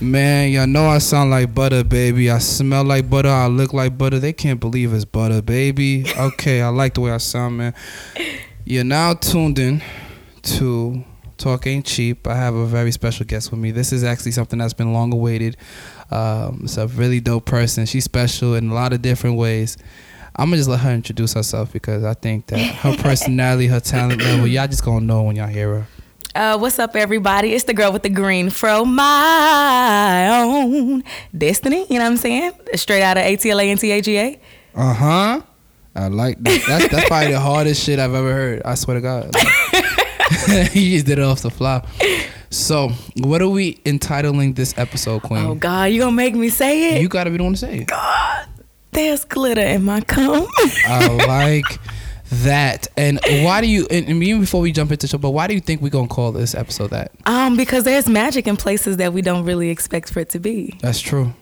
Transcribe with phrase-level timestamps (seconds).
[0.00, 2.28] Man, y'all know I sound like butter, baby.
[2.28, 3.28] I smell like butter.
[3.28, 4.18] I look like butter.
[4.18, 6.04] They can't believe it's butter, baby.
[6.18, 7.74] Okay, I like the way I sound, man.
[8.64, 9.80] You're now tuned in
[10.42, 11.04] to
[11.38, 12.26] Talk Ain't Cheap.
[12.26, 13.70] I have a very special guest with me.
[13.70, 15.56] This is actually something that's been long awaited.
[16.10, 17.86] Um, it's a really dope person.
[17.86, 19.78] She's special in a lot of different ways.
[20.34, 24.20] I'm gonna just let her introduce herself because I think that her personality, her talent
[24.20, 25.86] level, y'all just gonna know when y'all hear her.
[26.36, 27.54] Uh, what's up, everybody?
[27.54, 31.02] It's the girl with the green fro, my own
[31.34, 31.86] destiny.
[31.88, 32.52] You know what I'm saying?
[32.74, 34.36] Straight out of ATLA and TAGA.
[34.74, 35.40] Uh huh.
[35.94, 36.62] I like that.
[36.68, 38.60] That's, that's probably the hardest shit I've ever heard.
[38.66, 39.34] I swear to God.
[40.48, 41.86] Like, he just did it off the fly.
[42.50, 42.90] So,
[43.20, 45.46] what are we entitling this episode, Queen?
[45.46, 47.00] Oh God, you gonna make me say it?
[47.02, 47.86] You gotta be the one to say it.
[47.86, 48.48] God,
[48.90, 50.46] there's glitter in my cum.
[50.84, 51.78] I like
[52.30, 52.88] that.
[52.96, 53.86] And why do you?
[53.90, 56.32] And even before we jump into show, but why do you think we're gonna call
[56.32, 57.12] this episode that?
[57.26, 60.76] um, because there's magic in places that we don't really expect for it to be.
[60.80, 61.32] That's true.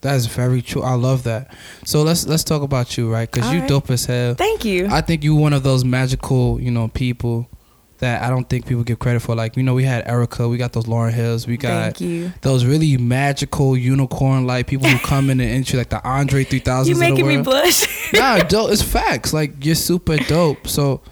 [0.00, 0.82] That is very true.
[0.82, 1.54] I love that.
[1.84, 3.30] So let's let's talk about you, right?
[3.30, 3.68] Because you right.
[3.68, 4.34] dope as hell.
[4.34, 4.86] Thank you.
[4.90, 7.48] I think you're one of those magical, you know, people
[7.98, 9.34] that I don't think people give credit for.
[9.34, 11.96] Like, you know, we had Erykah, we got those Lauryn Hills, we got
[12.42, 16.88] those really magical unicorn like people who come in and entry like the Andre 3000.
[16.88, 18.12] You of the making me blush.
[18.12, 18.72] nah, dope.
[18.72, 19.32] It's facts.
[19.32, 20.66] Like you're super dope.
[20.66, 21.02] So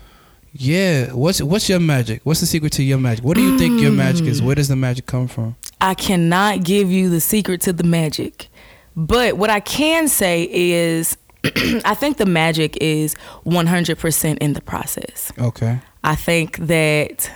[0.55, 2.21] yeah, what's what's your magic?
[2.25, 3.25] What's the secret to your magic?
[3.25, 4.43] What do you think your magic is?
[4.43, 5.57] Where does the magic come from?
[5.81, 8.49] I cannot give you the secret to the magic.
[8.95, 11.17] But what I can say is
[11.85, 13.15] I think the magic is
[13.47, 15.33] 100% in the process.
[15.39, 15.81] Okay.
[16.05, 17.31] I think that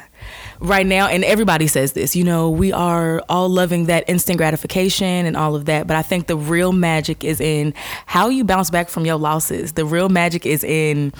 [0.60, 5.26] right now, and everybody says this, you know, we are all loving that instant gratification
[5.26, 5.86] and all of that.
[5.86, 7.74] But I think the real magic is in
[8.06, 9.72] how you bounce back from your losses.
[9.72, 11.12] The real magic is in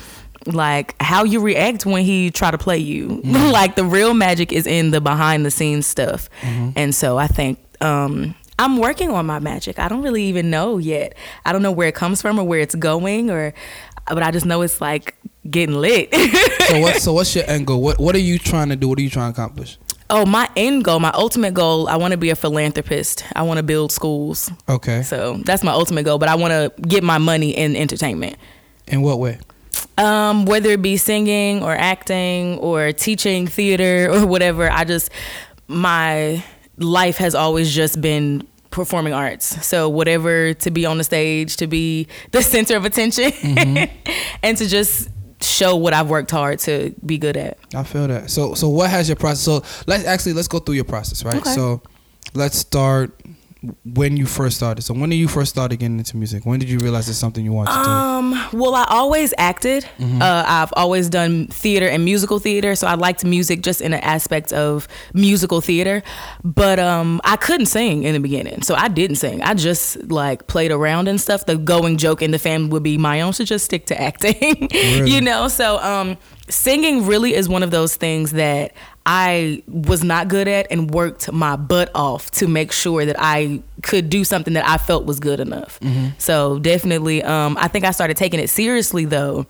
[0.46, 3.20] like how you react when he try to play you.
[3.24, 6.28] like the real magic is in the behind the scenes stuff.
[6.76, 9.78] And so I think um I'm working on my magic.
[9.78, 11.14] I don't really even know yet.
[11.44, 13.52] I don't know where it comes from or where it's going or
[14.08, 15.16] but I just know it's like
[15.50, 16.14] getting lit.
[16.66, 17.02] So what?
[17.02, 17.80] So what's your end goal?
[17.80, 18.88] What What are you trying to do?
[18.88, 19.78] What are you trying to accomplish?
[20.08, 23.24] Oh, my end goal, my ultimate goal, I want to be a philanthropist.
[23.34, 24.50] I want to build schools.
[24.68, 25.02] Okay.
[25.02, 28.36] So that's my ultimate goal, but I want to get my money in entertainment.
[28.86, 29.40] In what way?
[29.98, 35.10] Um, whether it be singing or acting or teaching theater or whatever, I just,
[35.66, 36.44] my
[36.76, 39.66] life has always just been performing arts.
[39.66, 43.32] So whatever to be on the stage, to be the center of attention,
[44.42, 45.08] and to just
[45.40, 47.58] show what I've worked hard to be good at.
[47.74, 48.30] I feel that.
[48.30, 49.40] So so what has your process?
[49.40, 51.36] So let's actually let's go through your process, right?
[51.36, 51.54] Okay.
[51.54, 51.82] So
[52.34, 53.20] let's start
[53.84, 54.82] when you first started.
[54.82, 56.44] So when did you first started getting into music?
[56.44, 57.90] When did you realize it's something you wanted to do?
[57.90, 59.86] Um, well, I always acted.
[59.98, 64.00] Uh, I've always done theater and musical theater, so I liked music just in an
[64.00, 66.02] aspect of musical theater.
[66.44, 69.42] But um, I couldn't sing in the beginning, so I didn't sing.
[69.42, 71.46] I just like played around and stuff.
[71.46, 74.68] The going joke in the family would be Mayon should just stick to acting,
[75.06, 75.48] you know.
[75.48, 76.18] So um,
[76.48, 78.72] singing really is one of those things that
[79.06, 83.62] I was not good at and worked my butt off to make sure that I
[83.82, 85.78] could do something that I felt was good enough.
[86.18, 89.46] So definitely, um, I think I started taking it seriously though,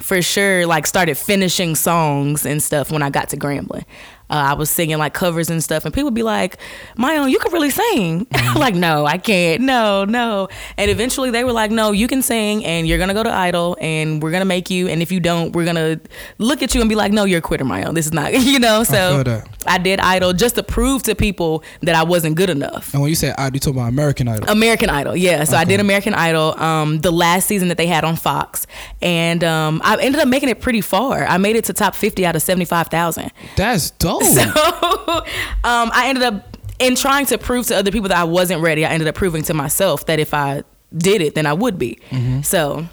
[0.00, 0.66] for sure.
[0.66, 3.84] Like started finishing songs and stuff when I got to Grambling.
[4.30, 6.56] Uh, I was singing like covers and stuff, and people would be like,
[6.96, 9.62] "Mayon, you can really sing." like, no, I can't.
[9.62, 10.48] No, no.
[10.78, 13.76] And eventually, they were like, "No, you can sing, and you're gonna go to Idol,
[13.80, 14.88] and we're gonna make you.
[14.88, 16.00] And if you don't, we're gonna
[16.38, 17.94] look at you and be like, no, you're a quitter, Mayon.
[17.94, 19.46] This is not, you know." So that.
[19.66, 22.92] I did Idol just to prove to people that I wasn't good enough.
[22.94, 24.48] and when you say I, you talk about American Idol.
[24.48, 25.44] American Idol, yeah.
[25.44, 28.66] So I did American Idol, um, the last season that they had on Fox,
[29.02, 31.24] and um, I ended up making it pretty far.
[31.26, 33.30] I made it to top fifty out of seventy five thousand.
[33.56, 34.21] That's dope.
[34.32, 35.18] So
[35.64, 38.84] um, I ended up in trying to prove to other people that I wasn't ready.
[38.84, 40.62] I ended up proving to myself that if I
[40.96, 41.98] did it, then I would be.
[42.42, 42.86] So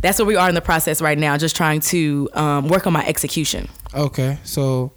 [0.00, 2.92] that's where we are in the process right now, just trying to um, work on
[2.92, 3.68] my execution.
[3.94, 4.92] Okay, so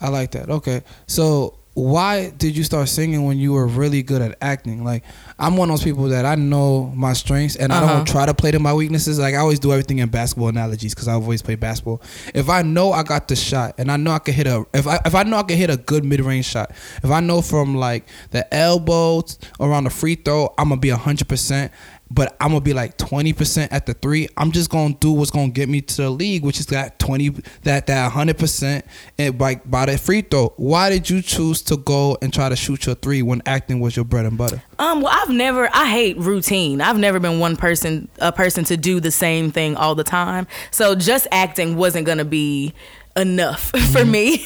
[0.00, 0.50] I like that.
[0.50, 4.84] Okay, so why did you start singing when you were really good at acting?
[4.84, 5.02] Like
[5.40, 7.94] I'm one of those people that I know my strengths and I Uh-huh.
[7.96, 9.18] don't try to play to my weaknesses.
[9.18, 12.00] Like I always do everything in basketball analogies because I've always played basketball.
[12.32, 14.86] If I know I got the shot and I know I can hit a if
[14.86, 16.70] I if I know I can hit a good mid range shot,
[17.02, 20.90] if I know from like the elbow t- around the free throw, I'm gonna be
[20.90, 21.72] hundred percent.
[22.14, 24.28] But I'm gonna be like twenty percent at the three.
[24.36, 27.30] I'm just gonna do what's gonna get me to the league, which is that twenty,
[27.62, 28.84] that that hundred percent,
[29.18, 30.52] and by by the free throw.
[30.56, 33.96] Why did you choose to go and try to shoot your three when acting was
[33.96, 34.62] your bread and butter?
[34.78, 35.68] Um, well, I've never.
[35.74, 36.80] I hate routine.
[36.80, 40.46] I've never been one person, a person to do the same thing all the time.
[40.70, 42.74] So just acting wasn't gonna be
[43.16, 44.44] enough for me.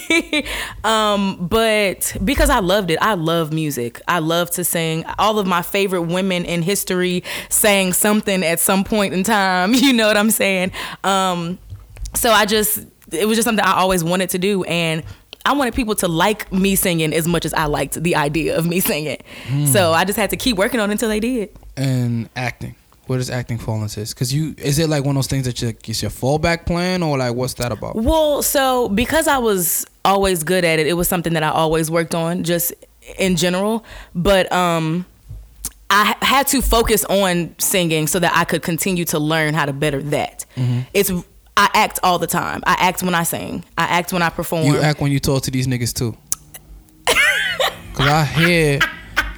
[0.84, 4.00] um, but because I loved it, I love music.
[4.08, 5.04] I love to sing.
[5.18, 9.74] All of my favorite women in history sang something at some point in time.
[9.88, 10.72] You know what I'm saying?
[11.02, 11.58] Um,
[12.14, 14.64] so I just, it was just something I always wanted to do.
[14.64, 15.02] And
[15.46, 18.66] I wanted people to like me singing as much as I liked the idea of
[18.66, 19.18] me singing.
[19.66, 21.50] So I just had to keep working on it until they did.
[21.76, 22.74] And acting.
[23.08, 24.14] Where does acting fall into this?
[24.14, 27.02] Because you, is it like one of those things that you, it's your fallback plan,
[27.02, 27.96] or like what's that about?
[27.96, 31.90] Well, so because I was always good at it, it was something that I always
[31.90, 32.72] worked on just
[33.18, 33.84] in general.
[34.14, 35.06] But um
[35.90, 39.72] I had to focus on singing so that I could continue to learn how to
[39.72, 40.44] better that.
[40.56, 40.80] Mm-hmm.
[40.92, 41.10] It's
[41.56, 42.62] I act all the time.
[42.66, 43.64] I act when I sing.
[43.76, 44.66] I act when I perform.
[44.66, 46.16] You act when you talk to these niggas too.
[47.94, 48.78] Cause I hear,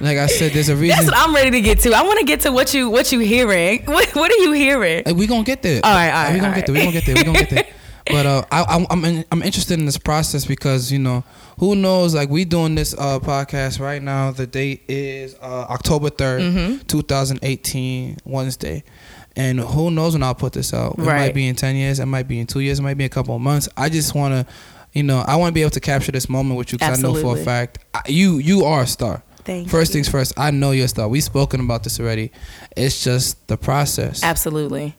[0.01, 0.97] like I said, there's a reason.
[0.97, 1.93] That's what I'm ready to get to.
[1.93, 3.83] I want to get to what you what you hearing.
[3.91, 5.03] What what are you hearing?
[5.05, 5.81] Hey, we gonna get there.
[5.83, 6.73] All right, all right, We gonna all get there.
[6.73, 7.15] We gonna get there.
[7.15, 7.67] We gonna get there.
[8.07, 11.23] But uh, I, I'm I'm in, I'm interested in this process because you know
[11.59, 14.31] who knows like we doing this uh podcast right now.
[14.31, 16.77] The date is uh October 3rd Mm-hmm.
[16.87, 18.83] 2018, Wednesday.
[19.35, 20.95] And who knows when I'll put this out?
[20.97, 21.19] It Right.
[21.27, 21.99] might be in ten years.
[21.99, 22.79] It might be in two years.
[22.79, 23.69] It might be a couple of months.
[23.77, 24.53] I just want to,
[24.93, 27.01] you know, I want to be able to capture this moment with you because I
[27.01, 29.23] know for a fact I, you you are a star.
[29.43, 29.93] Thank First you.
[29.95, 31.07] things first, I know you're a star.
[31.07, 32.31] We've spoken about this already.
[32.75, 34.23] It's just the process.
[34.23, 34.95] Absolutely.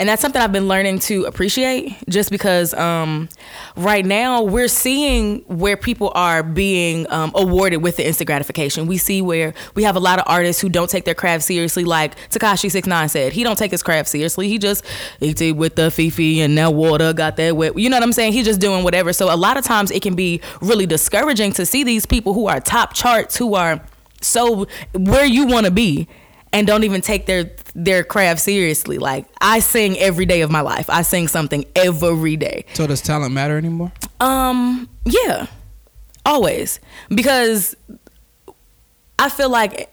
[0.00, 3.28] And that's something I've been learning to appreciate just because um,
[3.76, 8.86] right now we're seeing where people are being um, awarded with the instant gratification.
[8.86, 11.84] We see where we have a lot of artists who don't take their craft seriously,
[11.84, 13.34] like Tekashi Six Nine said.
[13.34, 14.48] He don't take his craft seriously.
[14.48, 14.86] He just
[15.20, 17.78] eats it with the Fifi and that water got that wet.
[17.78, 18.32] You know what I'm saying?
[18.32, 19.12] He's just doing whatever.
[19.12, 22.46] So a lot of times it can be really discouraging to see these people who
[22.46, 23.84] are top charts, who are
[24.22, 26.08] so where you want to be
[26.52, 28.98] and don't even take their their craft seriously.
[28.98, 30.88] Like I sing every day of my life.
[30.90, 32.64] I sing something every day.
[32.74, 33.92] So does talent matter anymore?
[34.20, 35.46] Um, yeah,
[36.24, 37.74] always because
[39.18, 39.92] I feel like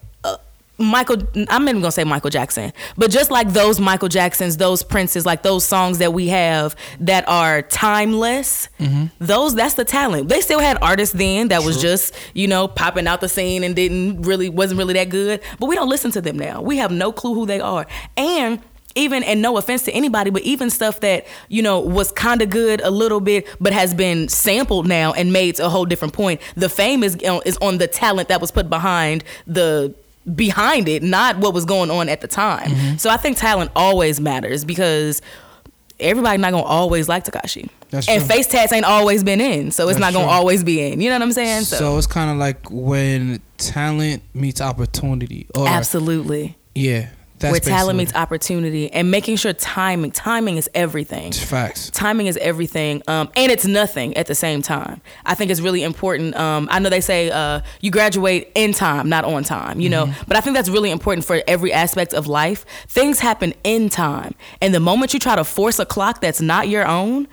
[0.78, 1.18] Michael.
[1.36, 5.26] I'm not even gonna say Michael Jackson, but just like those Michael Jacksons, those Princes,
[5.26, 8.70] like those songs that we have that are timeless.
[8.80, 9.06] Mm-hmm.
[9.20, 10.30] Those that's the talent.
[10.30, 13.76] They still had artists then that was just you know popping out the scene and
[13.76, 15.42] didn't really wasn't really that good.
[15.60, 16.62] But we don't listen to them now.
[16.62, 18.62] We have no clue who they are, and
[18.98, 22.50] even and no offense to anybody, but even stuff that you know was kind of
[22.50, 26.42] good a little bit, but has been sampled now and made a whole different point.
[26.56, 29.96] The fame is uh, is on the talent that was put behind the
[30.36, 32.70] behind it, not what was going on at the time.
[32.70, 32.98] Mm-hmm.
[32.98, 35.22] So I think talent always matters because
[36.00, 37.70] everybody not gonna always like Tekashi.
[37.90, 38.28] That's and true.
[38.28, 40.34] face tats ain't always been in, so it's That's not gonna true.
[40.34, 41.00] always be in.
[41.00, 41.64] You know what I'm saying?
[41.64, 45.48] So, it's kind of like when talent meets opportunity.
[45.56, 46.58] Or, absolutely.
[46.76, 47.10] Yeah.
[47.40, 51.28] That's Where talent meets opportunity and making sure timing timing is everything.
[51.28, 51.92] It's facts.
[51.92, 55.84] timing is everything um, and it's nothing at the same time i think it's really
[55.84, 59.88] important um, i know they say uh, you graduate in time not on time you
[59.90, 63.88] know but i think that's really important for every aspect of life things happen in
[63.90, 67.28] time and the moment you try to force a clock that's not your own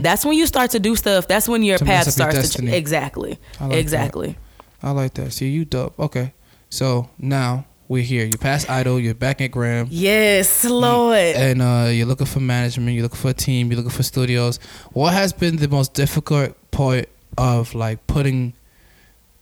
[0.00, 2.36] that's when you start to do stuff that's when your To path up your starts
[2.36, 2.70] to destiny.
[2.70, 3.78] ch- exactly I like that.
[3.78, 4.38] exactly
[4.82, 5.32] I like that.
[5.34, 5.98] See, you dope.
[6.00, 6.32] Okay.
[6.70, 8.24] So now we're here.
[8.24, 9.00] You're past Idol.
[9.00, 9.88] You're back at Graham.
[9.90, 12.94] yes lord And uh, you're looking for management.
[12.94, 13.66] You're looking for a team.
[13.68, 14.58] You're looking for studios.
[14.92, 18.54] What has been the most difficult part of like putting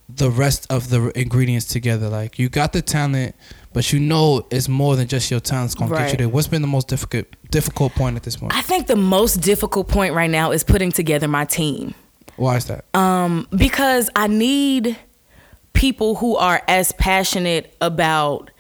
[0.08, 2.08] the rest of the ingredients together?
[2.08, 3.36] Like you got the talent,
[3.74, 6.28] but you know it's more than just your talent's gonna get you there.
[6.30, 8.54] What's been the most difficult difficult point at this point?
[8.54, 11.94] i think the most difficult point right now is putting together my team
[12.36, 12.84] Why is that?
[12.94, 14.96] Um, because I need
[15.78, 18.50] people who are as passionate about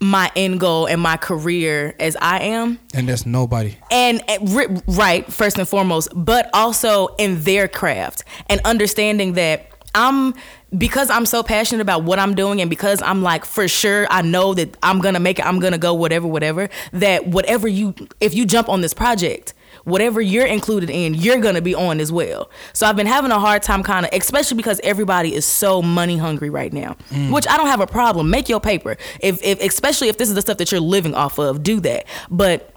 [0.00, 2.78] my end goal and my career as I am.
[2.94, 3.76] and there's nobody.
[3.90, 10.34] And uh, right, first and foremost, but also in their craft and understanding that I'm
[10.76, 14.22] because I'm so passionate about what I'm doing and because I'm like for sure I
[14.22, 17.66] know that I'm going to make it, I'm going to go whatever whatever that whatever
[17.66, 19.54] you if you jump on this project
[19.88, 22.50] whatever you're included in, you're gonna be on as well.
[22.72, 26.16] So I've been having a hard time kind of, especially because everybody is so money
[26.16, 26.96] hungry right now.
[27.10, 27.32] Mm.
[27.32, 28.30] Which I don't have a problem.
[28.30, 28.96] Make your paper.
[29.20, 32.06] If, if especially if this is the stuff that you're living off of, do that.
[32.30, 32.74] But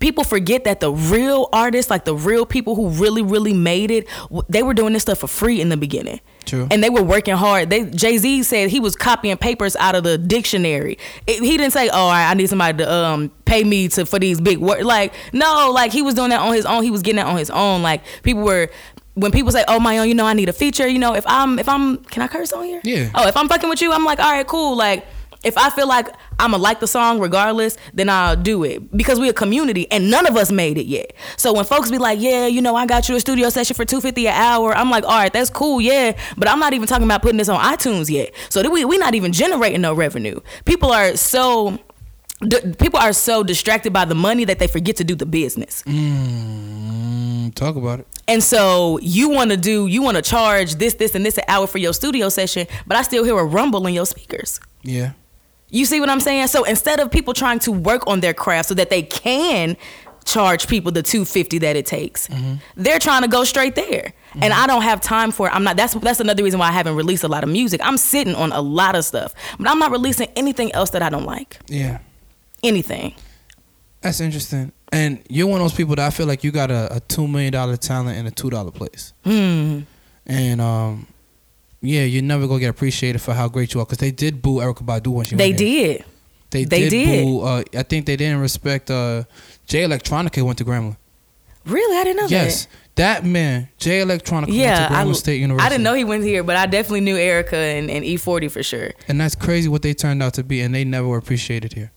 [0.00, 4.06] people forget that the real artists, like the real people who really, really made it,
[4.48, 6.20] they were doing this stuff for free in the beginning.
[6.44, 6.66] True.
[6.70, 7.68] And they were working hard.
[7.68, 10.96] They Jay Z said he was copying papers out of the dictionary.
[11.26, 14.06] It- he didn't say, "Oh, all right, I need somebody to um pay me to
[14.06, 16.82] for these big words." Like no, like he was doing that on his own.
[16.84, 17.82] He was getting that on his own.
[17.82, 18.70] Like people were.
[19.14, 20.86] When people say, "Oh Mayon," you know, I need a feature.
[20.86, 22.80] You know, if I'm, if I'm, can I curse on here?
[22.84, 23.10] Yeah.
[23.16, 24.76] Oh, if I'm fucking with you, I'm like, all right, cool.
[24.76, 25.04] Like,
[25.44, 29.28] If I feel like I'ma like the song regardless, then I'll do it because we
[29.28, 31.12] a community and none of us made it yet.
[31.36, 33.84] So when folks be like, "Yeah, you know, I got you a studio session for
[33.84, 36.88] two fifty an hour," I'm like, "All right, that's cool, yeah," but I'm not even
[36.88, 38.32] talking about putting this on iTunes yet.
[38.48, 40.40] So we we not even generating no revenue.
[40.64, 41.78] People are so
[42.46, 45.82] d- people are so distracted by the money that they forget to do the business.
[45.86, 48.06] Mm, talk about it.
[48.26, 51.44] And so you want to do, you want to charge this, this, and this an
[51.48, 54.60] hour for your studio session, but I still hear a rumble in your speakers.
[54.82, 55.12] Yeah.
[55.70, 56.46] You see what I'm saying?
[56.48, 59.76] So instead of people trying to work on their craft so that they can
[60.24, 62.54] charge people the 250 that it takes, Mm-hmm.
[62.76, 64.12] they're trying to go straight there.
[64.40, 65.54] And I don't have time for it.
[65.54, 67.80] I'm not that's that's another reason why I haven't released a lot of music.
[67.82, 71.08] I'm sitting on a lot of stuff, but I'm not releasing anything else that I
[71.10, 71.58] don't like.
[71.68, 71.98] Yeah.
[72.62, 73.14] Anything.
[74.00, 74.72] That's interesting.
[74.92, 77.26] And you're one of those people that I feel like you got a, a two
[77.26, 79.12] million dollar talent in a two dollar place.
[79.24, 79.80] Hmm.
[80.26, 81.06] And um,
[81.80, 84.56] yeah, you're never gonna get appreciated for how great you are because they did boo
[84.56, 86.04] Erykah Badu when she They did.
[86.50, 87.24] They, They did, did.
[87.24, 87.40] boo.
[87.42, 89.24] Uh, I think they didn't respect uh,
[89.66, 90.96] Jay Electronica went to Grambling.
[91.66, 91.98] Really?
[91.98, 93.22] I didn't know Yes, that.
[93.22, 95.66] that man, Jay Electronica Yeah, went to I, Grambling State University.
[95.66, 98.62] I didn't know he went here, but I definitely knew Erica and, and E40 for
[98.62, 98.92] sure.
[99.08, 101.92] And that's crazy what they turned out to be, and they never were appreciated here.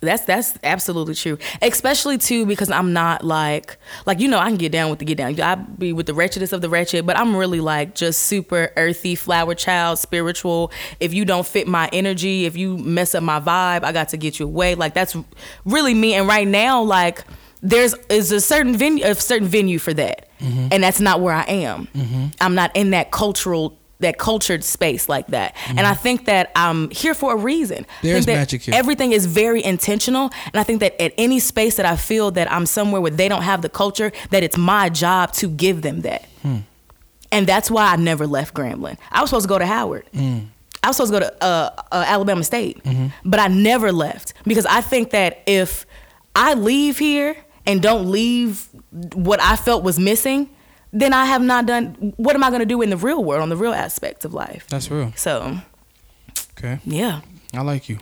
[0.00, 1.38] That's that's absolutely true.
[1.62, 5.04] Especially too because I'm not like like you know I can get down with the
[5.04, 5.40] get down.
[5.40, 9.14] I be with the wretchedest of the wretched, but I'm really like just super earthy,
[9.14, 10.72] flower child, spiritual.
[11.00, 14.16] If you don't fit my energy, if you mess up my vibe, I got to
[14.16, 14.74] get you away.
[14.74, 15.16] Like that's
[15.64, 16.14] really me.
[16.14, 17.24] And right now, like
[17.62, 20.68] there's is a certain venue a certain venue for that, mm-hmm.
[20.70, 21.86] and that's not where I am.
[21.94, 22.26] Mm-hmm.
[22.40, 25.54] I'm not in that cultural that cultured space like that.
[25.68, 27.86] And I think that I'm here for a reason.
[28.02, 28.74] There's magic here.
[28.74, 32.50] Everything is very intentional, and I think that at any space that I feel that
[32.50, 36.00] I'm somewhere where they don't have the culture, that it's my job to give them
[36.02, 36.26] that.
[37.32, 38.96] And that's why I never left Grambling.
[39.10, 40.06] I was supposed to go to Howard.
[40.14, 42.80] I was supposed to go to uh, uh, Alabama State,
[43.24, 45.86] but I never left because I think that if
[46.36, 47.36] I leave here
[47.66, 48.68] and don't leave
[49.14, 50.50] what I felt was missing,
[50.94, 52.14] then I have not done.
[52.16, 54.32] What am I going to do in the real world, on the real aspects of
[54.32, 54.66] life?
[54.70, 55.12] That's real.
[55.16, 55.58] So,
[56.56, 57.20] Okay, yeah,
[57.52, 57.98] I like you.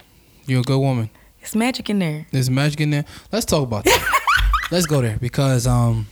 [0.46, 1.10] You're a good woman.
[1.40, 2.26] it's magic in there.
[2.30, 3.04] There's magic in there.
[3.32, 4.20] Let's talk about that.
[4.70, 6.06] Let's go there because um,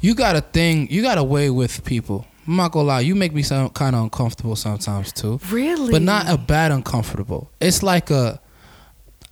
[0.00, 0.88] you got a thing.
[0.90, 2.26] You got a way with people.
[2.46, 3.00] I'm not gonna lie.
[3.00, 5.38] You make me sound kind of uncomfortable sometimes too.
[5.50, 5.90] Really?
[5.92, 7.50] but not a bad uncomfortable.
[7.60, 8.40] It's like a.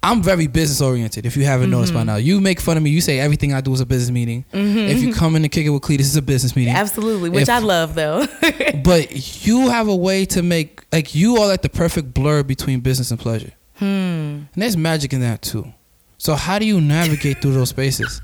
[0.03, 1.27] I'm very business oriented.
[1.27, 2.01] If you haven't noticed Mm-hmm.
[2.07, 2.89] by now, you make fun of me.
[2.91, 4.45] You say everything I do is a business meeting.
[4.53, 6.75] If you come in to kick it with Cletus, it's a business meeting.
[6.75, 8.27] Absolutely, which If- I love though.
[8.83, 12.81] But you have a way to make like you are like the perfect blur between
[12.81, 13.53] business and pleasure.
[13.75, 13.85] hmm.
[13.85, 15.73] And there's magic in that too.
[16.19, 18.21] So how do you navigate through those spaces?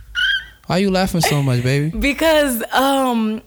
[0.66, 1.96] Why are you laughing so much, baby?
[2.10, 3.42] Because um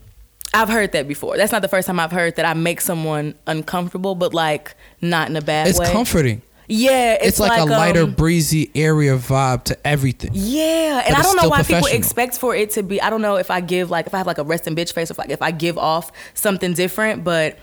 [0.54, 1.38] I've heard that before.
[1.38, 5.30] That's not the first time I've heard that I make someone uncomfortable, but like not
[5.30, 5.86] in a bad It's way.
[5.86, 6.42] It's comforting.
[6.70, 10.30] Yeah, it's, It's, like, a lighter, um, breezy area vibe to everything.
[10.34, 13.02] yeah, and I don't know why people expect for it to be.
[13.02, 15.10] I don't know if I give like if I have like a resting bitch face,
[15.10, 17.24] or if like if I give off something different.
[17.24, 17.58] But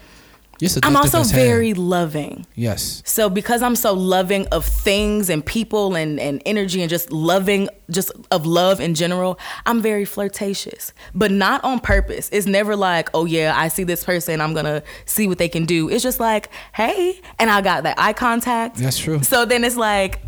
[0.61, 2.47] You're I'm also very loving.
[2.55, 3.03] yes.
[3.05, 7.69] So because I'm so loving of things and people and, and energy and just loving
[7.91, 10.93] just of love in general, I'm very flirtatious.
[11.15, 12.29] But not on purpose.
[12.33, 15.65] It's never like, oh yeah, I see this person, I'm gonna see what they can
[15.67, 15.89] do.
[15.89, 18.77] It's just like, hey, and I got that eye contact.
[18.77, 19.23] That's true.
[19.23, 20.21] So then it's like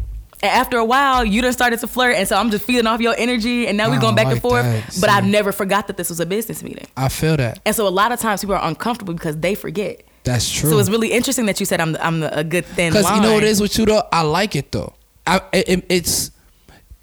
[0.43, 3.15] after a while, you done started to flirt, and so I'm just feeding off your
[3.19, 4.63] energy, and now we're going back and forth.
[4.63, 4.97] that.
[5.01, 7.61] But I've never forgot that this was a business meeting, I feel that.
[7.67, 10.03] and so a lot of times people are uncomfortable because they forget.
[10.25, 10.71] That's true.
[10.71, 13.35] So it's really interesting that you said I'm I'm a good thin Because you know
[13.35, 14.03] what it is with you though?
[14.13, 14.95] I like it though.
[15.27, 16.31] I it, it- it's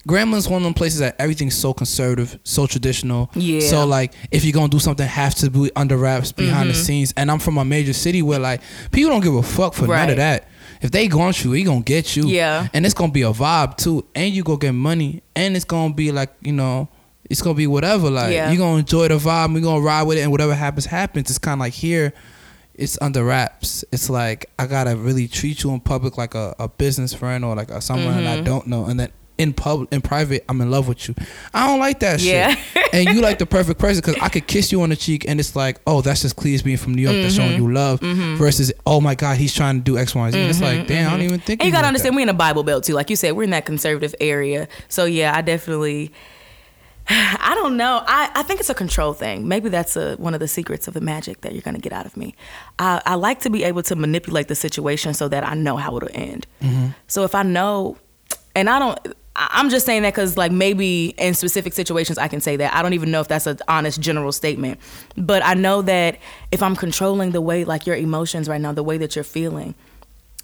[0.07, 3.31] Gramblin's one of them places that everything's so conservative, so traditional.
[3.33, 3.61] Yeah.
[3.61, 6.67] So like, if you're gonna do something, have to be under wraps, behind Mm-hmm.
[6.67, 7.13] the scenes.
[7.17, 10.11] And I'm from a major city where like people don't give a fuck for none
[10.11, 10.47] of that.
[10.81, 12.27] If they want you, he gonna get you.
[12.27, 12.67] Yeah.
[12.73, 15.93] And it's gonna be a vibe too, and you go get money, and it's gonna
[15.93, 16.87] be like you know.
[17.27, 18.11] It's gonna be whatever.
[18.11, 18.49] Like Yeah.
[18.51, 19.55] you're gonna enjoy the vibe.
[19.55, 21.31] We're gonna ride with it, and whatever happens, happens.
[21.31, 22.13] It's kind of like here,
[22.77, 23.83] it's under wraps.
[23.91, 27.55] It's like I gotta really treat you in public like a, a business friend or
[27.55, 28.43] like a, someone that I Mm-hmm.
[28.45, 31.15] don't know, and then in public, in private, I'm in love with you.
[31.53, 32.55] I don't like that Yeah.
[32.55, 32.87] shit.
[32.93, 35.39] and you like the perfect person because I could kiss you on the cheek, and
[35.41, 37.47] it's like, oh, that's just Cleese being from New York that's Mm-hmm.
[37.49, 37.99] showing you love.
[38.37, 40.39] Versus, oh my God, he's trying to do X, Y, and Z.
[40.39, 41.61] And it's like, damn, I don't even think.
[41.61, 42.17] And you gotta like understand, that.
[42.17, 42.93] we're in a Bible Belt too.
[42.93, 44.67] Like you said, we're in that conservative area.
[44.87, 46.13] So yeah, I definitely.
[47.09, 48.03] I don't know.
[48.05, 49.47] I, I think it's a control thing.
[49.47, 52.05] Maybe that's a, one of the secrets of the magic that you're gonna get out
[52.05, 52.35] of me.
[52.79, 55.95] I, I like to be able to manipulate the situation so that I know how
[55.97, 56.47] it'll end.
[56.61, 56.87] Mm-hmm.
[57.07, 57.97] So if I know,
[58.55, 58.99] and I don't.
[59.37, 62.73] I'm just saying that because, like, maybe in specific situations I can say that.
[62.73, 64.79] I don't even know if that's an honest general statement.
[65.17, 66.19] But I know that
[66.53, 69.75] if I'm controlling the way, like, your emotions right now, the way that you're feeling,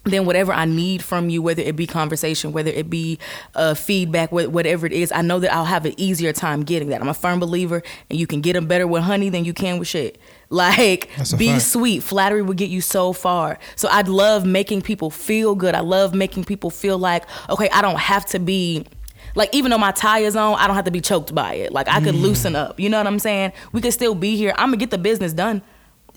[0.04, 3.18] then whatever I need from you, whether it be conversation, whether it be
[3.54, 7.00] uh, feedback, whatever it is, I know that I'll have an easier time getting that.
[7.00, 9.78] I'm a firm believer, and you can get them better with honey than you can
[9.78, 10.18] with shit.
[10.52, 11.62] Like, be fact.
[11.62, 12.02] sweet.
[12.02, 13.58] Flattery will get you so far.
[13.74, 15.74] So I'd love making people feel good.
[15.74, 18.84] I love making people feel like, okay, I don't have to be.
[19.34, 21.72] Like even though my tie is on, I don't have to be choked by it.
[21.72, 22.20] Like I could Mm.
[22.20, 22.78] loosen up.
[22.78, 23.52] You know what I'm saying?
[23.72, 24.52] We could still be here.
[24.58, 25.62] I'm gonna get the business done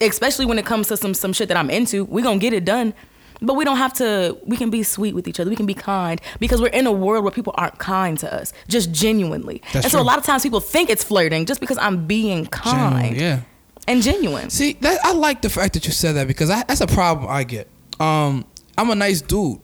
[0.01, 2.65] especially when it comes to some some shit that I'm into, we gonna get it
[2.65, 2.93] done.
[3.41, 4.37] But we don't have to.
[4.45, 5.49] We can be sweet with each other.
[5.49, 8.53] We can be kind because we're in a world where people aren't kind to us,
[8.67, 9.61] just genuinely.
[9.73, 12.45] That's and so a lot of times people think it's flirting just because I'm being
[12.47, 13.41] kind Genuine, yeah.
[13.87, 14.49] and genuine.
[14.49, 17.27] See, that I like the fact that you said that because I, that's a problem
[17.29, 17.69] I get.
[17.99, 18.45] Um,
[18.77, 19.59] I'm a nice dude.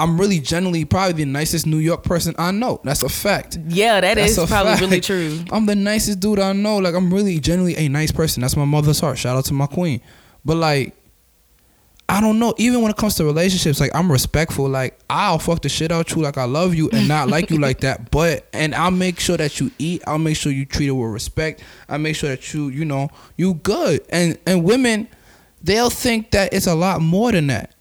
[0.00, 2.80] I'm really genuinely probably the nicest New York person I know.
[2.84, 3.58] That's a fact.
[3.66, 4.80] Yeah, that That's is probably fact.
[4.80, 5.40] really true.
[5.50, 6.78] I'm the nicest dude I know.
[6.78, 8.42] Like I'm really genuinely a nice person.
[8.42, 9.18] That's my mother's heart.
[9.18, 10.00] Shout out to my queen.
[10.44, 10.94] But like,
[12.10, 12.54] I don't know.
[12.56, 14.66] Even when it comes to relationships, like I'm respectful.
[14.68, 17.58] Like I'll fuck the shit out you, like I love you, and not like you
[17.58, 18.10] like that.
[18.10, 20.02] But and I'll make sure that you eat.
[20.06, 21.62] I'll make sure you treat it with respect.
[21.86, 24.06] I make sure that you, you know, you good.
[24.08, 25.08] And and women,
[25.62, 27.74] they'll think that it's a lot more than that.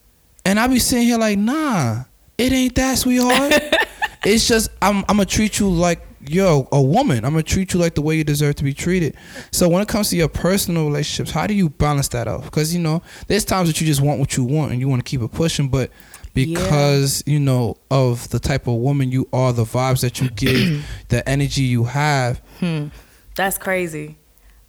[0.45, 2.03] And I be sitting here like, nah,
[2.37, 3.53] it ain't that, sweetheart.
[4.25, 7.25] it's just I'm I'm gonna treat you like you're a woman.
[7.25, 9.15] I'm gonna treat you like the way you deserve to be treated.
[9.51, 12.43] So when it comes to your personal relationships, how do you balance that out?
[12.43, 15.03] Because you know, there's times that you just want what you want and you want
[15.03, 15.91] to keep it pushing, but
[16.33, 20.85] because you know of the type of woman you are, the vibes that you give,
[21.09, 22.39] the energy you have.
[22.59, 22.87] Hmm.
[23.35, 24.17] That's crazy.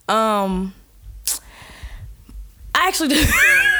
[0.08, 0.74] Um,
[2.74, 3.08] I actually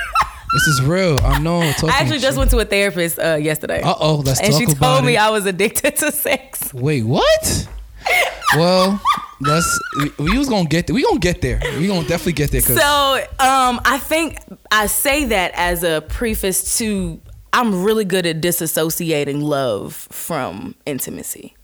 [0.52, 1.18] This is real.
[1.22, 1.60] I know.
[1.60, 3.82] I actually just went to a therapist uh, yesterday.
[3.82, 5.20] Uh oh, let's and talk she told me it.
[5.20, 6.72] I was addicted to sex.
[6.72, 7.68] Wait, what?
[8.56, 9.00] well,
[9.40, 9.80] let's.
[9.98, 10.94] We, we was gonna get there.
[10.94, 11.60] We gonna get there.
[11.78, 12.62] We gonna definitely get there.
[12.62, 14.38] So, um, I think
[14.70, 17.20] I say that as a preface to
[17.52, 21.54] I'm really good at disassociating love from intimacy.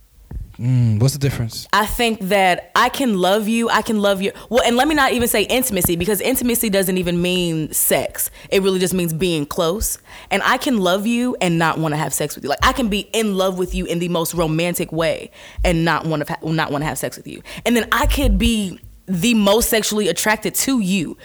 [0.58, 1.66] Mm, what's the difference?
[1.72, 3.68] I think that I can love you.
[3.68, 4.32] I can love you.
[4.48, 8.30] Well, and let me not even say intimacy because intimacy doesn't even mean sex.
[8.50, 9.98] It really just means being close.
[10.30, 12.50] And I can love you and not want to have sex with you.
[12.50, 15.32] Like I can be in love with you in the most romantic way
[15.64, 17.42] and not want to not want to have sex with you.
[17.66, 21.16] And then I could be the most sexually attracted to you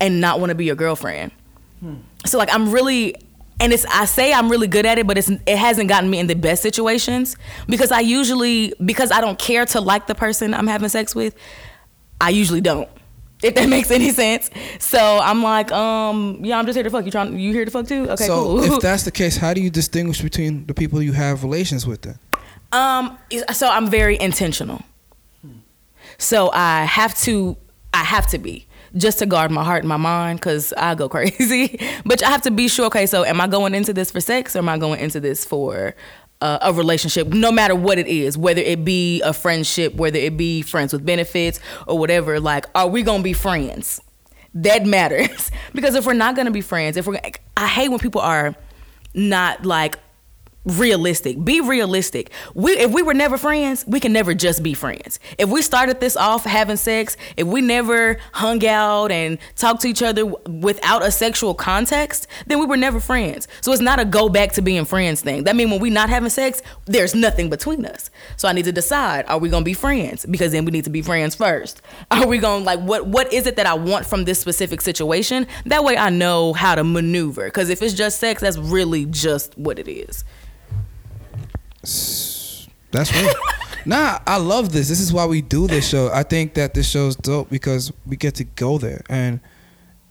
[0.00, 1.32] and not want to be your girlfriend.
[2.26, 3.14] So like I'm really
[3.60, 6.18] and it's I say I'm really good at it, but it's it hasn't gotten me
[6.18, 10.54] in the best situations because I usually because I don't care to like the person
[10.54, 11.34] I'm having sex with,
[12.20, 12.88] I usually don't.
[13.42, 14.50] If that makes any sense.
[14.78, 17.04] So I'm like, um, yeah, I'm just here to fuck.
[17.04, 18.08] You trying you here to fuck too?
[18.10, 18.74] Okay, so cool.
[18.76, 22.02] if that's the case, how do you distinguish between the people you have relations with?
[22.02, 22.18] Then
[22.72, 23.18] Um,
[23.52, 24.82] so I'm very intentional.
[26.20, 27.56] So I have to,
[27.94, 31.08] I have to be just to guard my heart and my mind because I go
[31.08, 31.80] crazy.
[32.04, 32.86] but I have to be sure.
[32.86, 35.44] Okay, so am I going into this for sex or am I going into this
[35.44, 35.94] for
[36.40, 37.28] uh, a relationship?
[37.28, 41.04] No matter what it is, whether it be a friendship, whether it be friends with
[41.04, 42.40] benefits or whatever.
[42.40, 44.00] Like, are we gonna be friends?
[44.54, 47.20] That matters because if we're not gonna be friends, if we're,
[47.56, 48.54] I hate when people are
[49.14, 49.98] not like
[50.68, 51.42] realistic.
[51.42, 52.30] Be realistic.
[52.54, 55.18] We if we were never friends, we can never just be friends.
[55.38, 59.88] If we started this off having sex, if we never hung out and talked to
[59.88, 63.48] each other without a sexual context, then we were never friends.
[63.60, 65.44] So it's not a go back to being friends thing.
[65.44, 68.10] That means when we not having sex, there's nothing between us.
[68.36, 70.26] So I need to decide, are we going to be friends?
[70.26, 71.80] Because then we need to be friends first.
[72.10, 74.80] Are we going to like what what is it that I want from this specific
[74.80, 75.46] situation?
[75.66, 77.48] That way I know how to maneuver.
[77.50, 80.24] Cuz if it's just sex, that's really just what it is.
[81.80, 83.34] That's right.
[83.86, 84.88] nah, I love this.
[84.88, 86.10] This is why we do this show.
[86.12, 89.40] I think that this show's dope because we get to go there, and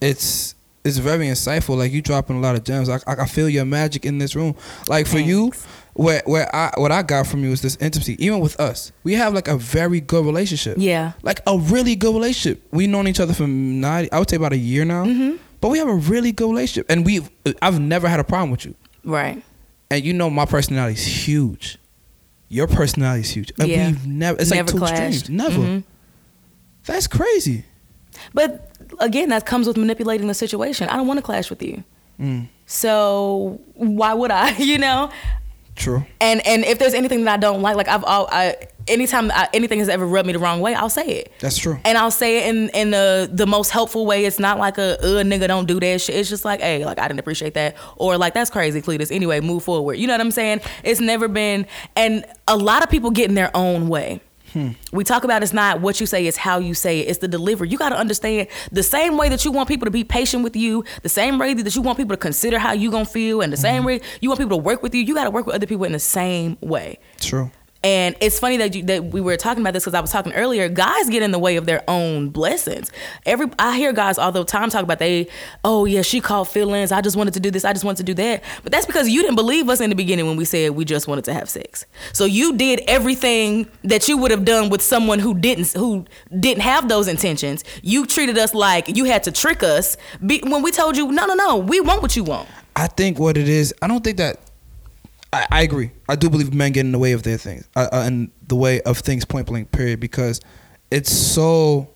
[0.01, 1.77] it's it's very insightful.
[1.77, 2.89] Like you dropping a lot of gems.
[2.89, 4.56] I, I I feel your magic in this room.
[4.88, 5.51] Like for you,
[5.93, 8.23] where where I what I got from you is this intimacy.
[8.23, 10.77] Even with us, we have like a very good relationship.
[10.80, 11.13] Yeah.
[11.23, 12.65] like a really good relationship.
[12.71, 15.06] We've known each other for nine, I would say about a year now.
[15.06, 15.38] Mm-hmm.
[15.60, 17.21] But we have a really good relationship, and we
[17.62, 18.75] I've never had a problem with you.
[19.03, 19.43] Right.
[19.89, 21.78] And you know my personality is huge.
[22.50, 23.88] Your personality is huge, and Yeah.
[23.88, 24.39] we've never.
[24.39, 25.02] It's Never like two clashed.
[25.04, 25.30] extremes.
[25.30, 25.60] Never.
[25.62, 25.84] Mhm.
[26.86, 27.65] That's crazy.
[28.34, 30.88] But again, that comes with manipulating the situation.
[30.89, 31.84] I don't want to clash with you.
[32.19, 35.10] Mm, So why would I, you know?
[35.77, 36.05] True.
[36.19, 38.55] And and if there's anything that I don't like, like I've all I
[38.87, 41.31] anytime I, anything has ever rubbed me the wrong way, I'll say it.
[41.39, 41.79] That's true.
[41.85, 44.25] And I'll say it in in the the most helpful way.
[44.25, 46.15] It's not like a uh nigga don't do that shit.
[46.15, 49.11] It's just like, hey, like I didn't appreciate that, or like that's crazy, Cletus.
[49.11, 49.95] Anyway, move forward.
[49.95, 50.61] You know what I'm saying?
[50.83, 54.21] It's never been, and a lot of people get in their own way.
[54.91, 57.10] We talk about it's not what you say, it's how you say it.
[57.10, 57.70] It's the delivery.
[57.70, 60.56] You got to understand the same way that you want people to be patient with
[60.56, 63.52] you, the same way that you want people to consider how you gonna feel, and
[63.52, 63.86] the same mm-hmm.
[63.86, 65.02] way you want people to work with you.
[65.02, 67.00] You got to work with other people in the same way.
[67.20, 67.52] True.
[67.83, 70.33] And it's funny that you, that we were talking about this because I was talking
[70.33, 70.67] earlier.
[70.67, 72.91] Guys get in the way of their own blessings.
[73.25, 75.27] Every I hear guys all the time talk about they,
[75.63, 76.91] oh yeah, she called feelings.
[76.91, 77.63] I just wanted to do this.
[77.63, 78.43] I just wanted to do that.
[78.63, 81.07] But that's because you didn't believe us in the beginning when we said we just
[81.07, 81.85] wanted to have sex.
[82.13, 86.05] So you did everything that you would have done with someone who didn't who
[86.39, 87.63] didn't have those intentions.
[87.83, 91.35] You treated us like you had to trick us when we told you no, no,
[91.35, 91.57] no.
[91.57, 92.49] We want what you want.
[92.75, 94.46] I think what it is, I don't think that.
[95.38, 95.91] I, I agree.
[96.10, 98.56] I do believe men get in the way of their things, uh, uh, in the
[98.56, 99.26] way of things.
[99.26, 99.71] Point blank.
[99.71, 100.00] Period.
[100.00, 100.41] Because
[100.91, 101.89] it's so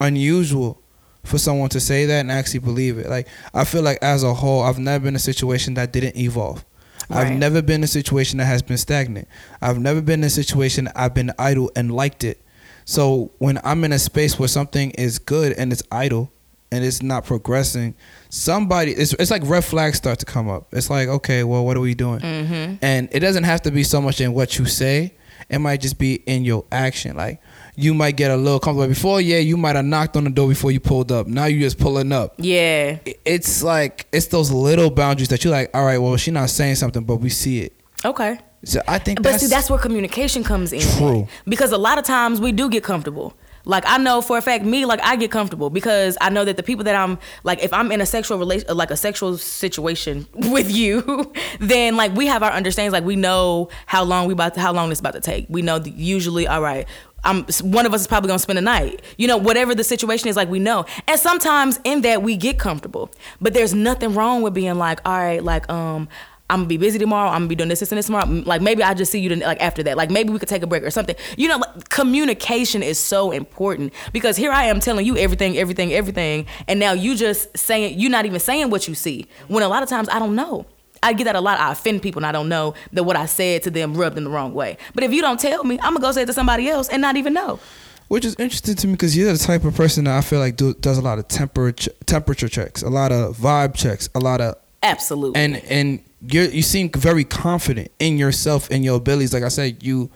[0.00, 0.82] unusual
[1.24, 3.08] for someone to say that and actually believe it.
[3.08, 6.16] Like I feel like as a whole, I've never been in a situation that didn't
[6.16, 6.64] evolve.
[7.08, 7.26] Right.
[7.26, 9.28] I've never been in a situation that has been stagnant.
[9.60, 12.42] I've never been in a situation I've been idle and liked it.
[12.84, 16.32] So when I'm in a space where something is good and it's idle
[16.70, 17.94] and it's not progressing,
[18.36, 20.68] somebody it's, it's like red flags start to come up.
[20.72, 22.20] It's like, okay, well, what are we doing?
[22.20, 22.74] Mm-hmm.
[22.82, 25.14] And it doesn't have to be so much in what you say.
[25.48, 27.16] It might just be in your action.
[27.16, 27.40] Like
[27.76, 28.88] you might get a little comfortable.
[28.88, 31.26] Before, yeah, you might have knocked on the door before you pulled up.
[31.26, 32.34] Now you're just pulling up.
[32.38, 32.98] Yeah.
[33.24, 36.76] It's like it's those little boundaries that you're like, all right, well, she's not saying
[36.76, 37.80] something, but we see it.
[38.04, 38.38] Okay.
[38.64, 40.80] So I think But that's, see, that's where communication comes in.
[40.80, 41.28] True.
[41.46, 43.34] Because a lot of times we do get comfortable.
[43.66, 46.56] Like I know for a fact, me like I get comfortable because I know that
[46.56, 50.26] the people that I'm like, if I'm in a sexual relation, like a sexual situation
[50.34, 52.92] with you, then like we have our understandings.
[52.92, 55.46] Like we know how long we about to, how long it's about to take.
[55.48, 56.86] We know usually, all right.
[57.24, 59.02] I'm one of us is probably gonna spend a night.
[59.18, 60.86] You know, whatever the situation is, like we know.
[61.08, 63.10] And sometimes in that we get comfortable.
[63.40, 66.08] But there's nothing wrong with being like, all right, like um.
[66.48, 67.28] I'm gonna be busy tomorrow.
[67.28, 68.26] I'm gonna be doing this, this, and this tomorrow.
[68.26, 69.96] Like maybe I just see you like after that.
[69.96, 71.16] Like maybe we could take a break or something.
[71.36, 75.92] You know, like, communication is so important because here I am telling you everything, everything,
[75.92, 79.26] everything, and now you just saying you're not even saying what you see.
[79.48, 80.66] When a lot of times I don't know.
[81.02, 81.60] I get that a lot.
[81.60, 84.24] I offend people and I don't know that what I said to them rubbed in
[84.24, 84.78] the wrong way.
[84.94, 87.02] But if you don't tell me, I'm gonna go say it to somebody else and
[87.02, 87.60] not even know.
[88.08, 90.56] Which is interesting to me because you're the type of person that I feel like
[90.56, 94.40] do, does a lot of temperature temperature checks, a lot of vibe checks, a lot
[94.40, 95.40] of Absolutely.
[95.40, 99.32] and and you you seem very confident in yourself and your abilities.
[99.32, 100.10] Like I said, you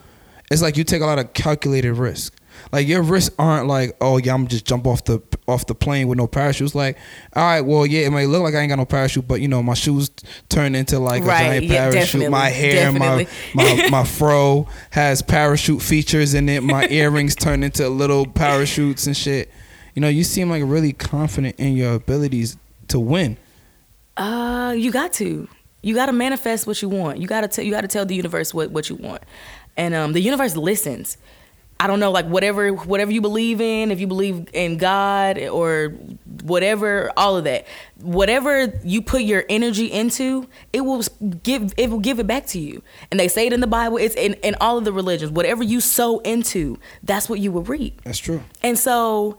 [0.50, 2.34] it's like you take a lot of calculated risk.
[2.72, 6.08] Like your risks aren't like, oh yeah, I'm just jump off the off the plane
[6.08, 6.66] with no parachute.
[6.66, 6.98] It's like,
[7.34, 9.48] all right, well yeah, it might look like I ain't got no parachute, but you
[9.48, 10.10] know my shoes
[10.48, 12.30] turn into like Right, a giant yeah, parachute.
[12.30, 16.62] my hair, my, my my fro has parachute features in it.
[16.62, 19.50] My earrings turn into little parachutes and shit.
[19.94, 22.56] You know, you seem like really confident in your abilities
[22.88, 23.38] to win.
[24.16, 25.48] Uh, you got to.
[25.82, 27.18] You got to manifest what you want.
[27.18, 27.64] You got to tell.
[27.64, 29.22] You got to tell the universe what what you want,
[29.76, 31.16] and um, the universe listens.
[31.82, 35.94] I don't know, like whatever whatever you believe in, if you believe in God or
[36.42, 37.66] whatever, all of that,
[38.02, 41.02] whatever you put your energy into, it will
[41.42, 42.82] give it will give it back to you.
[43.10, 43.96] And they say it in the Bible.
[43.96, 45.32] It's in in all of the religions.
[45.32, 48.02] Whatever you sow into, that's what you will reap.
[48.04, 48.42] That's true.
[48.62, 49.38] And so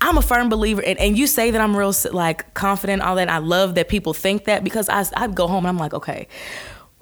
[0.00, 3.28] I'm a firm believer, and, and you say that I'm real like confident, all that.
[3.28, 6.26] I love that people think that because I, I go home and I'm like, okay,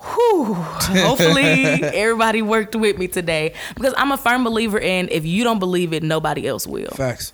[0.01, 1.45] whew, hopefully
[1.83, 5.93] everybody worked with me today because I'm a firm believer in if you don't believe
[5.93, 6.91] it, nobody else will.
[6.91, 7.33] Facts.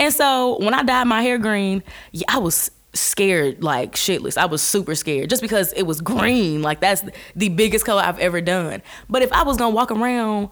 [0.00, 4.36] And so when I dyed my hair green, yeah, I was scared like shitless.
[4.36, 6.62] I was super scared just because it was green.
[6.62, 7.02] Like that's
[7.34, 8.82] the biggest color I've ever done.
[9.08, 10.50] But if I was gonna walk around,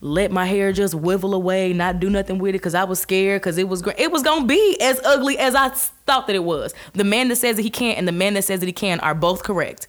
[0.00, 3.40] let my hair just wivel away, not do nothing with it, because I was scared,
[3.40, 6.44] because it was gr- it was gonna be as ugly as I thought that it
[6.44, 6.74] was.
[6.92, 9.00] The man that says that he can't and the man that says that he can
[9.00, 9.88] are both correct.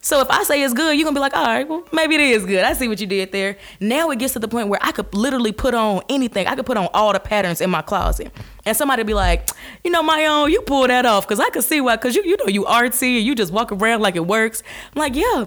[0.00, 2.20] So if I say it's good, you're gonna be like, all right, well, maybe it
[2.20, 2.64] is good.
[2.64, 3.56] I see what you did there.
[3.80, 6.46] Now it gets to the point where I could literally put on anything.
[6.46, 8.32] I could put on all the patterns in my closet.
[8.64, 9.48] And somebody be like,
[9.82, 11.26] you know, Mayon, you pull that off.
[11.26, 13.72] Cause I could see why, cause you you know you artsy and you just walk
[13.72, 14.62] around like it works.
[14.94, 15.46] I'm like, yeah,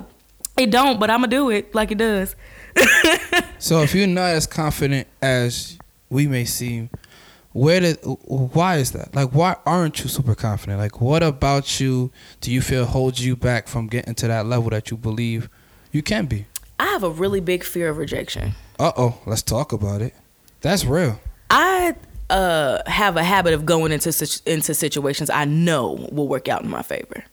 [0.57, 2.35] it don't, but I'ma do it like it does.
[3.61, 5.77] So if you're not as confident as
[6.09, 6.89] we may seem,
[7.53, 9.13] where did why is that?
[9.13, 10.79] Like why aren't you super confident?
[10.79, 14.71] Like what about you do you feel holds you back from getting to that level
[14.71, 15.47] that you believe
[15.91, 16.47] you can be?
[16.79, 18.53] I have a really big fear of rejection.
[18.79, 20.15] Uh oh, let's talk about it.
[20.61, 21.19] That's real.
[21.51, 21.95] I
[22.31, 24.09] uh, have a habit of going into
[24.47, 27.25] into situations I know will work out in my favor.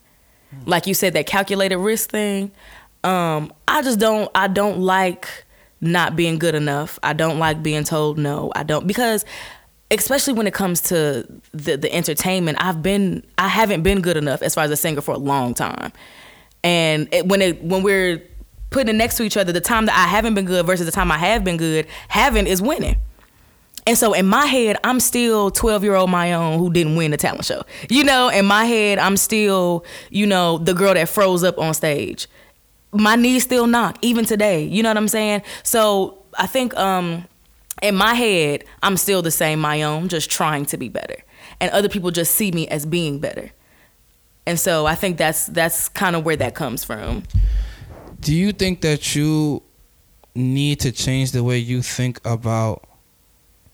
[0.66, 2.50] Like you said, that calculated risk thing.
[3.08, 4.30] Um, I just don't.
[4.34, 5.46] I don't like
[5.80, 6.98] not being good enough.
[7.02, 8.52] I don't like being told no.
[8.54, 9.24] I don't because,
[9.90, 14.42] especially when it comes to the the entertainment, I've been I haven't been good enough
[14.42, 15.90] as far as a singer for a long time,
[16.62, 18.22] and it, when it when we're
[18.68, 20.92] putting it next to each other, the time that I haven't been good versus the
[20.92, 22.96] time I have been good, having is winning.
[23.86, 27.16] And so in my head, I'm still 12 year old Mayon who didn't win the
[27.16, 27.62] talent show.
[27.88, 31.72] You know, in my head, I'm still, you know, the girl that froze up on
[31.72, 32.28] stage.
[32.92, 34.64] My knees still knock, even today.
[34.64, 35.42] You know what I'm saying?
[35.62, 37.24] So I think um,
[37.82, 41.16] in my head, I'm still the same Mayon, just trying to be better.
[41.60, 43.50] And other people just see me as being better.
[44.46, 47.24] And so I think that's that's kind of where that comes from.
[48.20, 49.62] Do you think that you
[50.34, 52.88] need to change the way you think about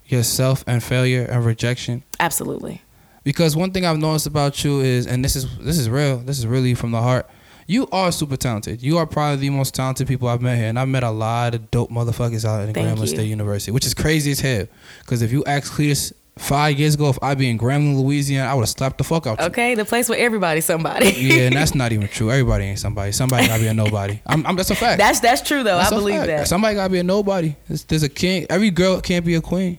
[0.06, 2.02] yourself and failure and rejection?
[2.18, 2.82] Absolutely.
[3.22, 6.38] Because one thing I've noticed about you is, and this is this is real, this
[6.38, 7.30] is really from the heart.
[7.66, 8.82] You are super talented.
[8.82, 11.54] You are probably the most talented people I've met here, and I've met a lot
[11.54, 13.08] of dope motherfuckers out in Grambling.
[13.08, 14.66] State University, which is crazy as hell.
[15.00, 18.54] Because if you ask Cletus five years ago if I'd be in Grambling, Louisiana, I
[18.54, 19.46] would have slapped the fuck out you.
[19.46, 21.06] Okay, the place where everybody's somebody.
[21.24, 22.30] Yeah, and that's not even true.
[22.30, 23.12] Everybody ain't somebody.
[23.12, 24.20] Somebody gotta be a nobody.
[24.26, 24.98] I'm, I'm, that's a fact.
[24.98, 25.78] that's that's true though.
[25.78, 26.26] That's I believe fact.
[26.26, 26.48] that.
[26.48, 27.56] Somebody gotta be a nobody.
[27.68, 28.46] There's, there's a king.
[28.50, 29.78] Every girl can't be a queen.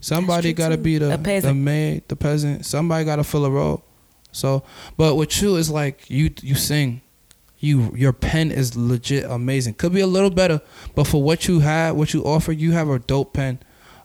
[0.00, 0.82] Somebody gotta too.
[0.82, 2.66] be the the maid, the peasant.
[2.66, 3.84] Somebody gotta fill a role.
[4.32, 4.64] So,
[4.96, 7.01] but with you, it's like you you sing.
[7.62, 9.74] You your pen is legit amazing.
[9.74, 10.60] Could be a little better,
[10.96, 13.60] but for what you have, what you offer, you have a dope pen.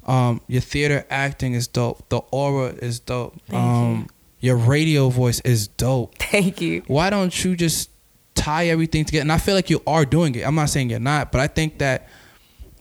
[0.05, 2.07] Um, your theater acting is dope.
[2.09, 3.35] The aura is dope.
[3.49, 4.07] Thank um,
[4.39, 6.83] your radio voice is dope Thank you.
[6.87, 7.89] why don't you just
[8.35, 9.23] tie everything together?
[9.23, 10.45] And I feel like you are doing it.
[10.47, 12.07] I'm not saying you're not, but I think that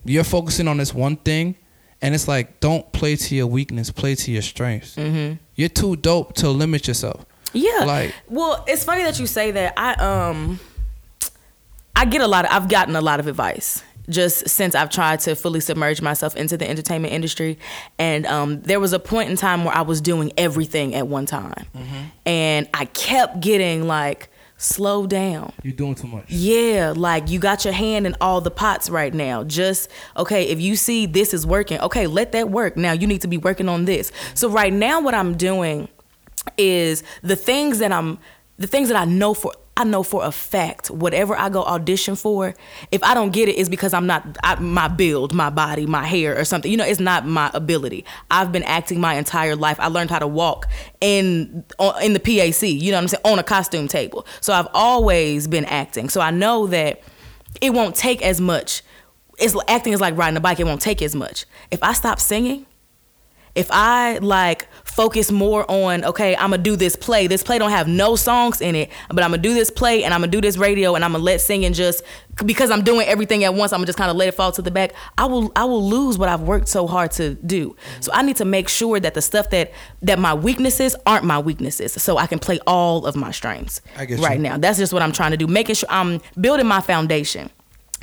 [0.05, 1.55] you're focusing on this one thing,
[2.03, 4.93] and it's like don't play to your weakness, play to your strengths.
[4.95, 7.25] hmm You're too dope to limit yourself.
[7.51, 7.83] Yeah.
[7.85, 9.73] Like- well, it's funny that you say that.
[9.75, 10.59] I um
[11.97, 15.19] I get a lot of I've gotten a lot of advice just since I've tried
[15.21, 17.57] to fully submerge myself into the entertainment industry.
[17.97, 21.25] And um, there was a point in time where I was doing everything at one
[21.25, 21.65] time.
[22.25, 24.29] And I kept getting like,
[24.59, 25.53] slow down.
[25.61, 26.25] You're doing too much.
[26.29, 29.43] Yeah, like you got your hand in all the pots right now.
[29.43, 32.77] Just okay, if you see this is working, okay, let that work.
[32.77, 34.11] Now you need to be working on this.
[34.33, 35.89] So right now what I'm doing
[36.57, 38.17] is the things that I'm
[38.57, 42.15] the things that I know for I know for a fact whatever I go audition
[42.15, 42.55] for,
[42.91, 46.03] if I don't get it, it's because I'm not I, my build, my body, my
[46.03, 46.71] hair, or something.
[46.71, 48.03] You know, it's not my ability.
[48.31, 49.79] I've been acting my entire life.
[49.79, 50.67] I learned how to walk
[50.99, 51.63] in
[52.01, 52.63] in the PAC.
[52.63, 53.21] You know what I'm saying?
[53.25, 54.25] On a costume table.
[54.41, 56.09] So I've always been acting.
[56.09, 57.03] So I know that
[57.61, 58.81] it won't take as much.
[59.37, 60.59] It's acting is like riding a bike.
[60.59, 61.45] It won't take as much.
[61.69, 62.65] If I stop singing,
[63.53, 67.27] if I like focus more on okay, I'm gonna do this play.
[67.27, 70.11] This play don't have no songs in it, but I'm gonna do this play and
[70.11, 72.03] I'm gonna do this radio and I'm gonna let singing just
[72.43, 73.71] because I'm doing everything at once.
[73.71, 74.93] I'm gonna just kind of let it fall to the back.
[75.15, 77.75] I will I will lose what I've worked so hard to do.
[77.99, 81.37] So I need to make sure that the stuff that that my weaknesses aren't my
[81.37, 84.39] weaknesses, so I can play all of my strengths right you.
[84.39, 84.57] now.
[84.57, 85.45] That's just what I'm trying to do.
[85.45, 87.51] Making sure I'm building my foundation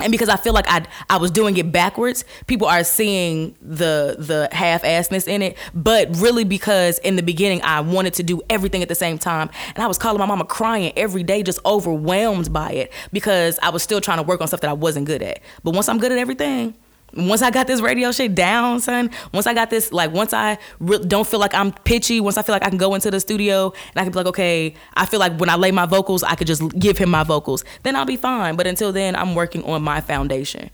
[0.01, 4.17] and because I feel like I I was doing it backwards, people are seeing the
[4.19, 5.57] the half assness in it.
[5.73, 9.51] But really, because in the beginning I wanted to do everything at the same time,
[9.75, 13.71] and I was calling my mama crying every day, just overwhelmed by it because I
[13.71, 15.41] was still trying to work on stuff that I wasn't good at.
[15.63, 16.75] But once I'm good at everything.
[17.17, 19.11] Once I got this radio shit down, son.
[19.33, 22.21] Once I got this, like, once I re- don't feel like I'm pitchy.
[22.21, 24.27] Once I feel like I can go into the studio and I can be like,
[24.27, 27.23] okay, I feel like when I lay my vocals, I could just give him my
[27.23, 27.65] vocals.
[27.83, 28.57] Then I'll be fine.
[28.57, 30.71] But until then, I'm working on my foundation.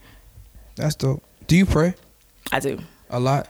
[0.77, 1.23] That's dope.
[1.47, 1.95] Do you pray
[2.53, 2.79] I do.
[3.11, 3.49] a lot?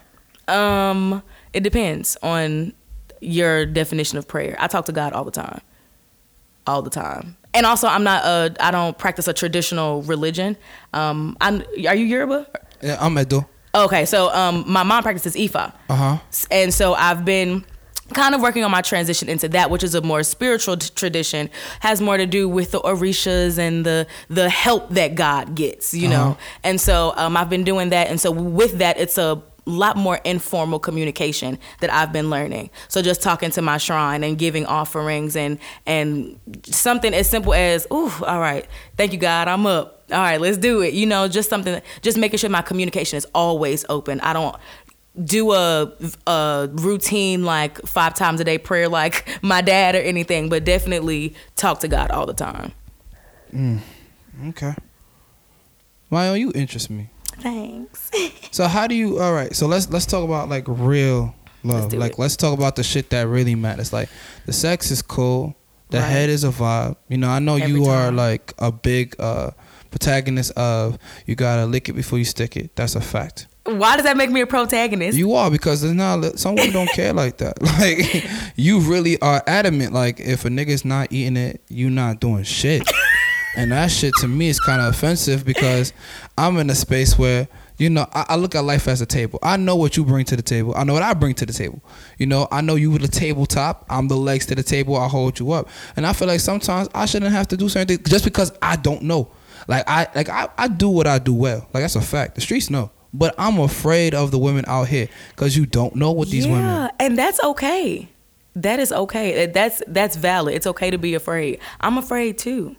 [0.49, 1.23] Um,
[1.53, 2.73] it depends on
[3.21, 4.57] your definition of prayer.
[4.59, 5.61] I talk to God all the time,
[6.67, 7.37] all the time.
[7.53, 8.55] And also, I'm not a.
[8.61, 10.57] I don't practice a traditional religion.
[10.93, 11.63] Um, I'm.
[11.87, 12.47] Are you Yoruba?
[12.83, 13.49] Yeah, I'm Edo.
[13.75, 15.73] Okay, so um, my mom practices Ifa.
[15.89, 16.19] Uh huh.
[16.51, 17.65] and so I've been
[18.15, 21.49] kind of working on my transition into that which is a more spiritual t- tradition
[21.79, 26.09] has more to do with the orishas and the the help that god gets you
[26.09, 26.41] know Uh-huh.
[26.65, 30.19] and so um, i've been doing that and so with that it's a lot more
[30.25, 32.71] informal communication that I've been learning.
[32.89, 37.87] So just talking to my shrine and giving offerings and and something as simple as,
[37.93, 38.67] "Ooh, all right,
[38.97, 40.00] thank you God, I'm up.
[40.13, 43.27] All right, let's do it." You know, just something just making sure my communication is
[43.35, 44.21] always open.
[44.21, 44.57] I don't
[45.25, 45.93] do a
[46.27, 51.35] a routine like five times a day prayer like my dad or anything, but definitely
[51.57, 52.73] talk to God all the time.
[53.55, 53.81] Mm,
[54.49, 54.75] Okay.
[56.11, 57.09] Mayo, you interest me.
[57.39, 58.11] Thanks.
[58.53, 59.21] So how do you?
[59.21, 59.55] All right.
[59.55, 61.91] So let's let's talk about like real love.
[61.91, 62.19] do like it.
[62.19, 63.93] let's talk about the shit that really matters.
[63.93, 64.09] Like
[64.47, 65.55] the sex is cool.
[65.91, 66.07] The Right.
[66.09, 66.97] head is a vibe.
[67.09, 69.53] You know, I know Every you are like a big uh
[69.91, 72.75] protagonist of you gotta lick it before you stick it.
[72.77, 73.47] That's a fact.
[73.65, 75.19] Why does that make me a protagonist?
[75.19, 77.59] You are because there's not some women don't care like that.
[77.81, 78.27] Like
[78.57, 79.93] you really are adamant.
[79.93, 82.91] Like if a nigga's not eating it, you not doing shit.
[83.57, 85.93] and that shit to me is kind of offensive because
[86.39, 87.49] I'm in a space where
[87.79, 89.39] you know I, I look at life as a table.
[89.43, 90.75] I know what you bring to the table.
[90.77, 91.83] I know what I bring to the table.
[92.19, 93.87] You know, I know you were the tabletop.
[93.89, 94.97] I'm the legs to the table.
[94.97, 97.97] I hold you up, and I feel like sometimes I shouldn't have to do certain
[97.97, 99.31] things just because I don't know.
[99.69, 101.69] Like I like I, I do what I do well.
[101.73, 102.35] Like that's a fact.
[102.35, 102.91] The streets know.
[103.13, 106.53] But I'm afraid of the women out here because you don't know what these yeah,
[106.53, 106.91] women.
[107.01, 108.09] and that's okay.
[108.55, 109.47] That is okay.
[109.47, 110.55] That's that's valid.
[110.55, 111.61] It's okay to be afraid.
[111.81, 112.77] I'm afraid too.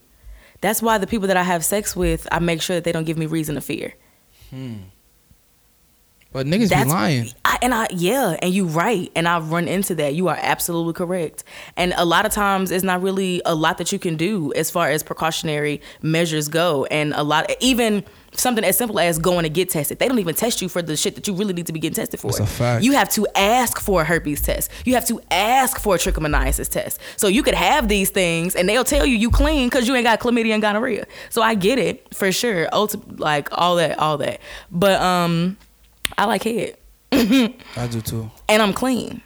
[0.62, 3.04] That's why the people that I have sex with, I make sure that they don't
[3.04, 3.96] give me reason to fear.
[4.52, 4.76] Hmm.
[6.32, 7.32] But niggas That's be lying.
[7.44, 10.15] I, and I yeah, and you right, and I've run into that.
[10.15, 11.44] You are absolutely correct.
[11.76, 14.72] And a lot of times, it's not really a lot that you can do as
[14.72, 16.86] far as precautionary measures go.
[16.86, 20.34] And a lot, even something as simple as going to get tested, they don't even
[20.34, 22.28] test you for the shit that you really need to be getting tested for.
[22.28, 22.84] That's a fact.
[22.86, 24.72] You have to ask for a herpes test.
[24.86, 27.02] You have to ask for a trichomoniasis test.
[27.17, 30.06] So you could have these things, and they'll tell you you clean because you ain't
[30.06, 31.08] got chlamydia and gonorrhea.
[31.30, 32.67] So I get it for sure.
[32.67, 34.39] Ulti- like all that, all that.
[34.72, 35.58] But um,
[36.22, 36.78] I like head
[37.12, 38.30] I do too.
[38.48, 39.24] and I'm clean.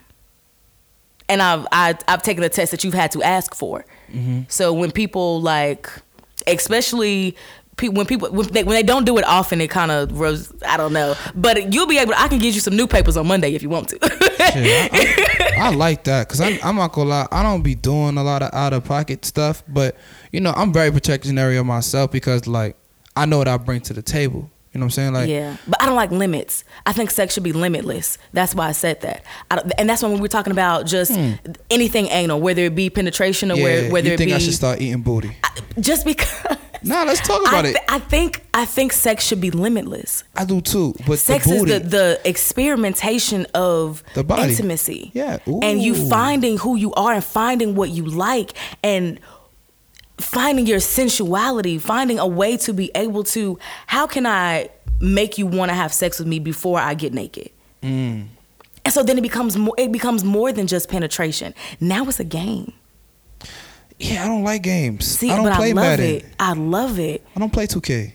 [1.27, 3.85] And I've I, I've taken a test that you've had to ask for.
[4.13, 4.43] Mm-hmm.
[4.47, 5.89] So when people like,
[6.47, 7.35] especially
[7.75, 10.53] pe- when people when they, when they don't do it often, it kind of rose.
[10.65, 12.13] I don't know, but you'll be able.
[12.15, 13.97] I can get you some new papers on Monday if you want to.
[14.53, 17.27] Shit, I, I, I like that because I'm, I'm not gonna lie.
[17.31, 19.97] I don't be doing a lot of out of pocket stuff, but
[20.31, 22.77] you know I'm very protectionary of myself because like
[23.17, 24.49] I know what I bring to the table.
[24.75, 25.13] You know what I'm saying?
[25.13, 26.65] Like yeah, but I don't like limits.
[26.85, 28.17] I think sex should be limitless.
[28.33, 29.23] That's why I said that.
[29.49, 31.17] I and that's when we were talking about just
[31.69, 33.59] anything anal, whether it be penetration or Hmm.
[33.61, 35.31] yeah, where, whether you it think be I should start eating booty?
[35.79, 36.29] just because.
[36.83, 37.77] Nah, let's talk about I, it.
[37.89, 40.23] I think I think sex should be limitless.
[40.35, 44.51] I do too, but Sex the is the, the experimentation of The body.
[44.51, 45.09] intimacy.
[45.15, 45.39] Yeah.
[45.63, 49.19] And you finding who you are and finding what you like and
[50.17, 55.45] finding your sensuality, finding a way to be able to how can I make you
[55.45, 57.51] want to have sex with me before I get naked?
[57.81, 58.27] Mm.
[58.83, 61.53] And so then it becomes more it becomes more than just penetration.
[61.79, 62.73] Now it's a game.
[63.99, 65.05] yeah, I don't like games.
[65.05, 66.25] See, I don't but play I love it.
[66.39, 67.25] I love it.
[67.35, 68.13] I don't play 2K.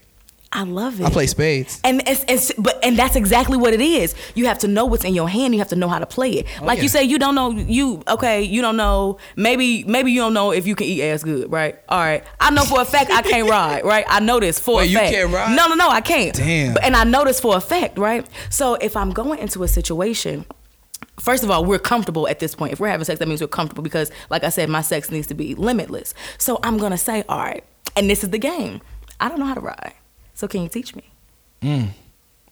[0.53, 1.05] I love it.
[1.05, 1.81] I play spades.
[1.85, 4.17] And it's, it's but and that's exactly what it is.
[4.35, 5.55] You have to know what's in your hand.
[5.55, 6.47] You have to know how to play it.
[6.61, 6.83] Oh, like yeah.
[6.83, 8.43] you say, you don't know you okay.
[8.43, 9.19] You don't know.
[9.37, 11.79] Maybe maybe you don't know if you can eat ass good, right?
[11.89, 12.25] All right.
[12.41, 14.05] I know for a fact I can't ride, right?
[14.09, 15.13] I know this for Wait, a you fact.
[15.13, 15.55] can't ride?
[15.55, 16.35] No, no, no, I can't.
[16.35, 16.75] Damn.
[16.75, 18.27] But, and I know this for a fact, right?
[18.49, 20.47] So if I'm going into a situation.
[21.19, 22.73] First of all, we're comfortable at this point.
[22.73, 25.27] If we're having sex, that means we're comfortable because, like I said, my sex needs
[25.27, 26.15] to be limitless.
[26.39, 27.63] So I'm gonna say, all right,
[27.95, 28.81] and this is the game.
[29.21, 29.93] I don't know how to ride,
[30.41, 31.05] so can you teach me?
[31.63, 31.89] Mm.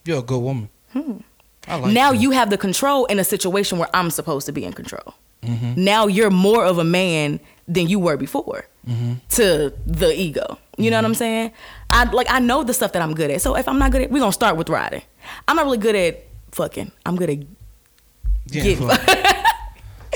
[0.05, 0.69] You're a good woman.
[1.67, 1.93] I like Hmm.
[1.93, 2.21] now that.
[2.23, 5.13] you have the control in a situation where I'm supposed to be in control.
[5.43, 5.83] Mm-hmm.
[5.91, 9.13] Now you're more of a man than you were before Mm-hmm.
[9.37, 10.57] to the ego.
[10.77, 11.51] You know what I'm saying?
[11.91, 13.41] I like I know the stuff that I'm good at.
[13.41, 15.03] So if I'm not good at, we're gonna start with riding.
[15.47, 16.91] I'm not really good at fucking.
[17.05, 17.39] I'm good at
[18.51, 18.87] Yeah, getting.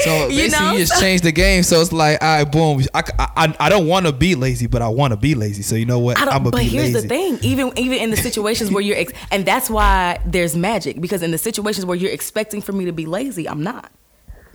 [0.04, 0.72] So You know?
[0.74, 1.64] you just changed the game.
[1.64, 2.82] So it's like, all right, boom.
[2.94, 5.62] I, I, I don't want to be lazy, but I want to be lazy.
[5.64, 6.18] So you know what?
[6.18, 7.08] I don't, I'm gonna but be here's lazy.
[7.08, 11.00] the thing: even even in the situations where you're, ex- and that's why there's magic
[11.02, 13.92] because in the situations where you're expecting for me to be lazy, I'm not.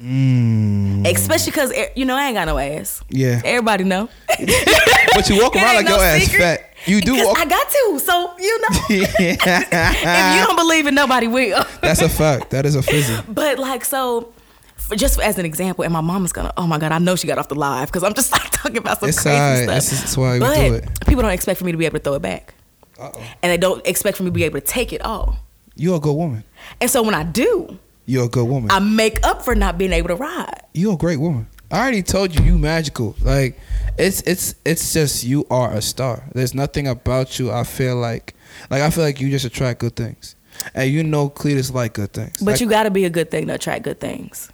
[0.01, 3.03] Mm, Especially because you know I ain't got no ass.
[3.09, 4.09] yeah, Everybody know.
[4.29, 6.39] but you walk around like your no ass secret.
[6.41, 6.65] fat.
[6.87, 7.37] You do walk.
[7.37, 7.99] I got to.
[7.99, 11.65] So you know, if you don't believe it, nobody will.
[11.83, 12.51] That's a fact.
[12.51, 13.17] That is a fizzy.
[13.29, 14.33] But like so.
[14.79, 16.53] For just as an example, and my mom is gonna.
[16.57, 18.79] Oh my god, I know she got off the live because I'm just like talking
[18.79, 19.63] about some It's crazy alright.
[19.65, 19.75] stuff.
[19.75, 20.89] This is- that's why we but do it.
[21.07, 22.55] people don't expect for me to be able to throw it back,
[22.99, 23.23] Uh oh.
[23.43, 25.37] and they don't expect for me to be able to take it all.
[25.77, 26.43] You're a good woman.
[26.81, 28.71] And so when I do, You're a good woman.
[28.71, 30.63] I make up for not being able to ride.
[30.75, 31.47] You're a great woman.
[31.71, 33.15] I already told you you magical.
[33.21, 33.59] Like
[33.99, 36.25] it's it's it's just you are a star.
[36.35, 38.35] There's nothing about you I feel like
[38.71, 40.35] like I feel like you just attract good things.
[40.75, 42.39] And you know Cletus like good things.
[42.39, 44.51] But Like, you got to be a good thing to attract good things.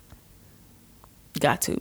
[1.41, 1.79] Got to.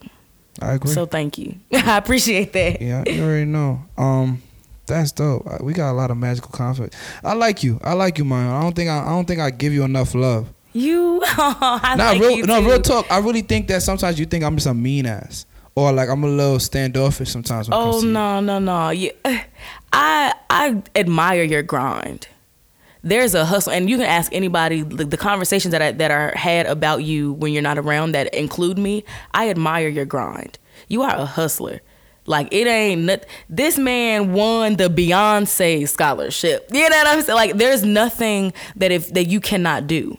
[0.62, 0.92] I agree.
[0.92, 1.56] So thank you.
[1.74, 2.82] I appreciate that.
[2.82, 3.84] yeah, you already know.
[3.98, 4.42] Um
[4.86, 5.48] that's dope.
[5.62, 6.96] We got a lot of magical conflict.
[7.24, 7.80] I like you.
[7.84, 8.52] I like you, man.
[8.54, 10.50] I don't think I, I don't think I give you enough love.
[10.74, 12.68] You, I Nah, like real, you no, too.
[12.68, 13.06] real talk.
[13.12, 16.24] I really think that sometimes you think I'm just a mean ass, or like I'm
[16.24, 17.70] a little standoffish sometimes.
[17.72, 18.10] Oh you.
[18.10, 18.90] no, no, no.
[18.90, 19.12] Yeah,
[19.94, 22.28] I I admire your grind.
[23.04, 26.34] There's a hustle, and you can ask anybody the, the conversations that I, that are
[26.36, 29.04] had about you when you're not around that include me.
[29.34, 30.58] I admire your grind.
[30.88, 31.82] You are a hustler.
[32.26, 36.70] Like it ain't not, this man won the Beyonce scholarship.
[36.72, 37.36] You know what I'm saying?
[37.36, 40.18] Like there's nothing that if that you cannot do.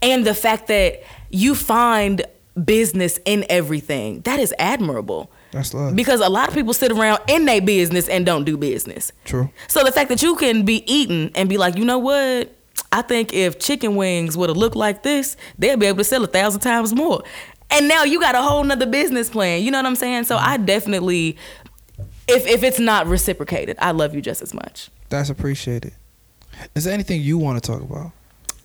[0.00, 2.24] And the fact that you find
[2.64, 5.30] business in everything, that is admirable.
[5.52, 5.94] That's love.
[5.94, 9.12] Because a lot of people sit around in their business and don't do business.
[9.24, 9.50] True.
[9.68, 12.54] So the fact that you can be eating and be like, you know what?
[12.90, 16.24] I think if chicken wings would have looked like this, they'd be able to sell
[16.24, 17.22] a thousand times more.
[17.70, 19.62] And now you got a whole nother business plan.
[19.62, 20.24] You know what I'm saying?
[20.24, 21.36] So I definitely,
[22.28, 24.90] if if it's not reciprocated, I love you just as much.
[25.08, 25.92] That's appreciated.
[26.74, 28.12] Is there anything you want to talk about?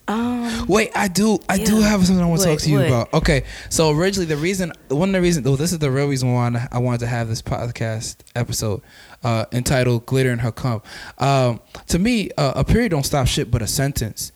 [0.07, 1.39] Um, Wait, I do.
[1.49, 2.87] I do have something I want to talk to you what?
[2.87, 3.13] about.
[3.13, 6.33] Okay, so originally the reason, one of the reasons, well, this is the real reason
[6.33, 8.81] why I wanted to have this podcast episode
[9.23, 10.81] uh, entitled "Glitter in Her Cum."
[11.17, 14.31] Um, to me, uh, a period don't stop shit, but a sentence.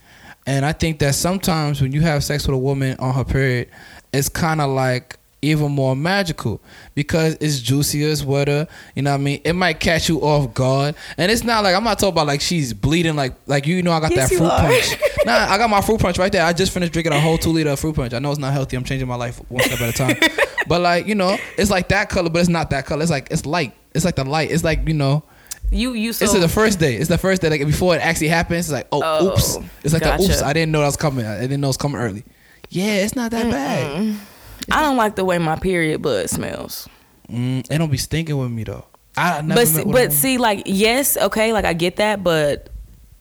[0.45, 3.69] And I think that sometimes when you have sex with a woman on her period,
[4.11, 6.61] it's kind of like even more magical
[6.93, 8.67] because it's juicier, it's wetter.
[8.95, 9.41] You know what I mean?
[9.43, 12.41] It might catch you off guard, and it's not like I'm not talking about like
[12.41, 15.01] she's bleeding like like you know I got Yes, that fruit punch.
[15.25, 16.45] nah, I got my fruit punch right there.
[16.45, 18.13] I just finished drinking a whole two liter of fruit punch.
[18.13, 18.77] I know it's not healthy.
[18.77, 20.15] I'm changing my life one step at a time.
[20.67, 23.01] but like you know, it's like that color, but it's not that color.
[23.01, 23.73] It's like it's light.
[23.93, 24.51] It's like the light.
[24.51, 25.23] It's like you know.
[25.71, 26.95] you you so It's the first day.
[26.95, 27.49] It's the first day.
[27.49, 29.57] Like before it actually happens, it's like, oh, Oh, oops.
[29.83, 30.41] It's like the oops.
[30.41, 31.25] I didn't know that was coming.
[31.25, 32.23] I didn't know it was coming early.
[32.69, 34.15] Yeah, it's not that bad.
[34.71, 36.87] I don't like the way my period blood smells.
[37.29, 38.85] Mm, they don't be stinking with me though.
[39.17, 42.69] I never But see, but see, like yes, okay, like I get that, but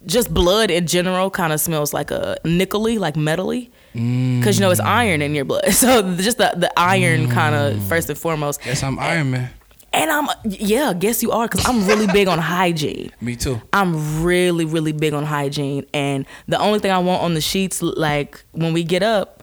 [0.06, 4.70] just blood in general kind of smells like a nickely, like metally, because you know
[4.70, 5.64] it's iron in your blood.
[5.72, 8.62] So just the the iron kind of first and foremost.
[8.62, 9.50] Guess I'm Iron Man.
[9.92, 13.10] And I'm yeah, guess you are, because I'm really big on hygiene.
[13.20, 13.60] Me too.
[13.72, 15.84] I'm really, really big on hygiene.
[15.92, 19.39] And the only thing I want on the sheets, like when we get up,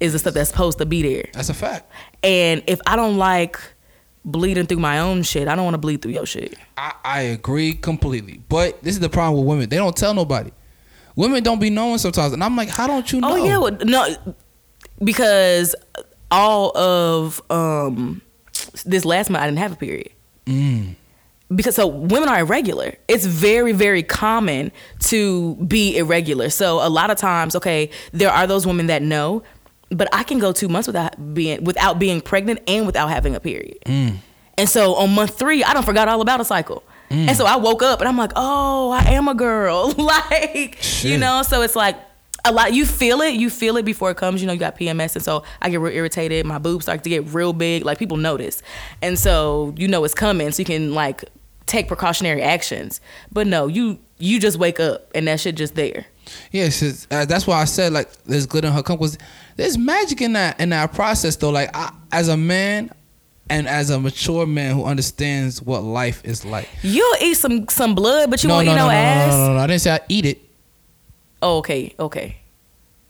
[0.00, 1.28] is the stuff that's supposed to be there.
[1.32, 1.90] That's a fact.
[2.22, 3.58] And if I don't like
[4.24, 6.56] bleeding through my own shit, I don't want to bleed through your shit.
[6.76, 8.40] I, I agree completely.
[8.48, 9.68] But this is the problem with women.
[9.68, 10.50] They don't tell nobody.
[11.16, 12.32] Women don't be knowing sometimes.
[12.32, 13.32] And I'm like, how don't you know?
[13.32, 14.34] Oh yeah, well, no,
[15.02, 15.74] because
[16.30, 18.20] all of um
[18.84, 20.10] this last month I didn't have a period.
[20.46, 20.96] Mm.
[21.54, 22.94] Because so women are irregular.
[23.06, 26.50] It's very very common to be irregular.
[26.50, 29.44] So a lot of times, okay, there are those women that know,
[29.94, 33.40] but I can go two months without being without being pregnant and without having a
[33.40, 33.78] period.
[33.86, 34.16] Mm.
[34.56, 36.82] And so on month three, I don't forgot all about a cycle.
[37.10, 37.28] Mm.
[37.28, 39.92] And so I woke up and I'm like, oh, I am a girl.
[39.98, 41.96] like, you know, so it's like
[42.44, 42.72] a lot.
[42.72, 43.34] You feel it.
[43.34, 44.40] You feel it before it comes.
[44.40, 45.16] You know, you got PMS.
[45.16, 46.46] And so I get real irritated.
[46.46, 47.84] My boobs start to get real big.
[47.84, 48.62] Like people notice.
[49.02, 50.50] And so you know it's coming.
[50.52, 51.24] So you can like
[51.66, 53.00] take precautionary actions.
[53.32, 56.06] But no, you you just wake up and that shit just there.
[56.52, 59.18] It's- uh, that's why I said like there's glitter in her because
[59.56, 61.50] there's magic in that in that process though.
[61.50, 62.90] Like I, as a man
[63.50, 66.68] and as a mature man who understands what life is like.
[66.82, 69.32] You'll eat some some blood, but you no, won't no, eat no, no, no, ass.
[69.32, 69.60] no, no, no, no.
[69.60, 70.40] I didn't say I eat it.
[71.42, 72.38] Oh, okay, okay.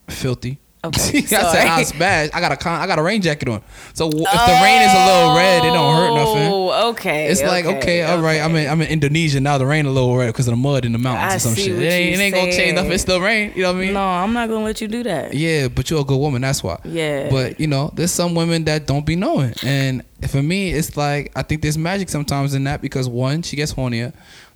[0.09, 0.59] Filthy.
[0.85, 1.67] Okay, I said.
[1.67, 2.31] I smash.
[2.35, 3.63] I got a con- I got a rain jacket on.
[3.95, 6.53] So w- if the rain is a little red, it don't hurt nothing.
[6.53, 7.27] Oh, okay.
[7.29, 8.41] It's like okay, all right.
[8.41, 9.59] I'm in I'm in Indonesia now.
[9.59, 11.55] The rain a little red because of the mud in the mountains I or some
[11.55, 11.69] shit.
[11.81, 12.93] It ain't, it ain't gonna change nothing.
[12.93, 13.53] It's still rain.
[13.55, 13.93] You know what I mean?
[13.95, 15.35] No, I'm not gonna let you do that.
[15.35, 16.43] Yeah, but you're a good woman.
[16.43, 16.79] That's why.
[16.85, 17.31] Yeah.
[17.31, 21.33] But you know, there's some women that don't be knowing, and for me, it's like
[21.37, 24.13] I think there's magic sometimes in that because one, she gets hornier.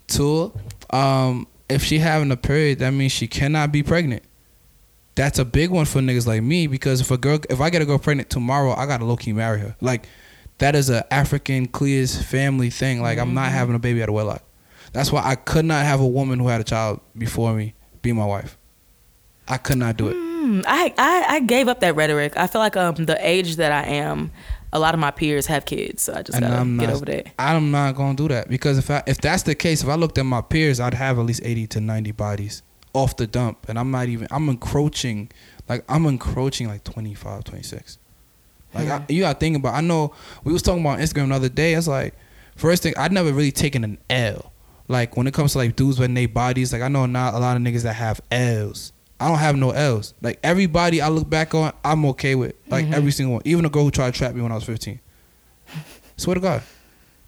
[0.08, 0.52] Two,
[0.90, 4.22] um, if she having a period, that means she cannot be pregnant.
[5.18, 7.82] That's a big one for niggas like me because if a girl, if I get
[7.82, 9.74] a girl pregnant tomorrow, I gotta low key marry her.
[9.80, 10.06] Like
[10.58, 13.02] that is a African Clears family thing.
[13.02, 14.44] Like I'm not having a baby out of wedlock.
[14.92, 18.12] That's why I could not have a woman who had a child before me be
[18.12, 18.56] my wife.
[19.48, 20.12] I could not do it.
[20.14, 22.36] Hmm, I, I I gave up that rhetoric.
[22.36, 24.30] I feel like um the age that I am,
[24.72, 26.94] a lot of my peers have kids, so I just and gotta I'm get not,
[26.94, 27.32] over that.
[27.40, 30.16] I'm not gonna do that because if I, if that's the case, if I looked
[30.16, 32.62] at my peers, I'd have at least eighty to ninety bodies
[32.92, 34.28] off the dump, and I'm not even.
[34.30, 35.30] I'm encroaching,
[35.68, 37.98] like I'm encroaching like 25, 26.
[38.74, 39.12] Like I, hmm.
[39.12, 39.74] you gotta think about.
[39.74, 40.12] I know
[40.44, 41.74] we was talking about Instagram the other day.
[41.74, 42.14] It's like
[42.56, 44.52] first thing I'd never really taken an L.
[44.88, 47.38] Like when it comes to like dudes with their bodies, like I know not a
[47.38, 48.92] lot of niggas that have L's.
[49.20, 50.14] I don't have no L's.
[50.22, 52.54] Like everybody I look back on, I'm okay with.
[52.68, 52.94] Like mm-hmm.
[52.94, 53.42] every single one.
[53.44, 55.00] Even a girl who tried to trap me when I was 15.
[56.16, 56.62] Swear to God,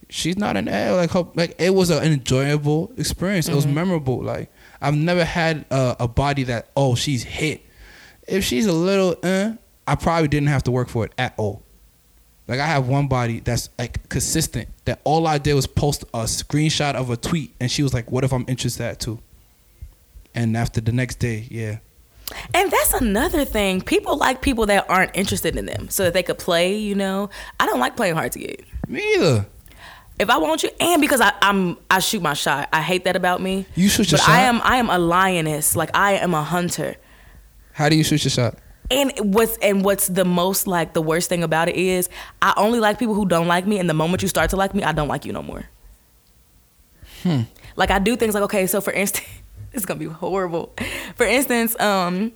[0.08, 0.96] she's not an L.
[0.96, 3.48] Like her, like it was an enjoyable experience.
[3.48, 3.74] It was mm-hmm.
[3.74, 4.22] memorable.
[4.22, 4.50] Like
[4.80, 7.62] I've never had a, a body that oh she's hit.
[8.26, 9.52] If she's a little, uh,
[9.86, 11.62] I probably didn't have to work for it at all.
[12.46, 14.68] Like I have one body that's like consistent.
[14.84, 18.10] That all I did was post a screenshot of a tweet, and she was like,
[18.10, 19.20] "What if I'm interested at too?"
[20.34, 21.78] And after the next day, yeah,
[22.54, 23.80] And that's another thing.
[23.80, 26.76] People like people that aren't interested in them, so that they could play.
[26.76, 28.64] You know, I don't like playing hard to get.
[28.88, 29.46] me either.
[30.20, 32.68] If I want you, and because I, I'm, I shoot my shot.
[32.74, 33.64] I hate that about me.
[33.74, 34.34] You shoot your but shot?
[34.34, 35.74] I am, I am a lioness.
[35.74, 36.96] Like I am a hunter.
[37.72, 38.58] How do you shoot your shot?
[38.90, 42.10] And what's and what's the most like the worst thing about it is
[42.42, 44.74] I only like people who don't like me, and the moment you start to like
[44.74, 45.64] me, I don't like you no more.
[47.22, 47.42] Hmm.
[47.76, 49.26] Like I do things like okay, so for instance,
[49.72, 50.74] it's gonna be horrible.
[51.16, 52.32] For instance, um,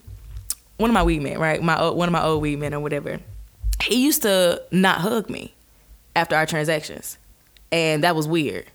[0.79, 1.63] one of my weed men, right?
[1.63, 3.21] My one of my old weed men or whatever,
[3.83, 5.53] he used to not hug me
[6.17, 7.19] after our transactions,
[7.73, 8.67] and that was weird.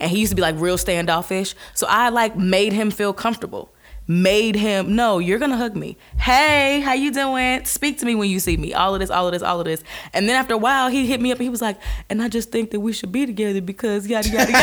[0.00, 3.72] And he used to be like real standoffish, so I like made him feel comfortable.
[4.08, 5.96] Made him no, you're gonna hug me.
[6.18, 7.64] Hey, how you doing?
[7.64, 8.74] Speak to me when you see me.
[8.74, 9.84] All of this, all of this, all of this.
[10.12, 11.78] And then after a while, he hit me up and he was like,
[12.10, 14.62] "And I just think that we should be together because yada yada yada." like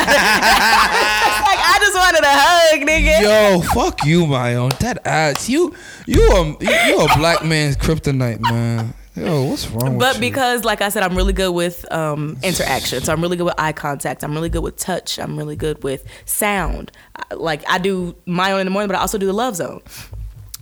[1.61, 3.21] I just wanted a hug, nigga.
[3.21, 4.71] Yo, fuck you, my own.
[4.81, 5.47] That ass.
[5.47, 5.73] You,
[6.05, 8.93] you a, you a black man's kryptonite, man.
[9.19, 10.21] Yo, what's wrong with But you?
[10.21, 13.03] because, like I said, I'm really good with um, interaction.
[13.03, 14.23] So I'm really good with eye contact.
[14.23, 15.19] I'm really good with touch.
[15.19, 16.91] I'm really good with sound.
[17.35, 19.81] Like I do my own in the morning, but I also do the love zone.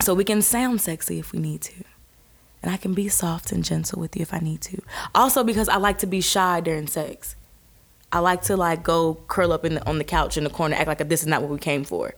[0.01, 1.83] So we can sound sexy if we need to.
[2.63, 4.81] And I can be soft and gentle with you if I need to.
[5.13, 7.35] Also because I like to be shy during sex.
[8.11, 10.75] I like to like go curl up in the, on the couch in the corner,
[10.75, 12.15] act like this is not what we came for.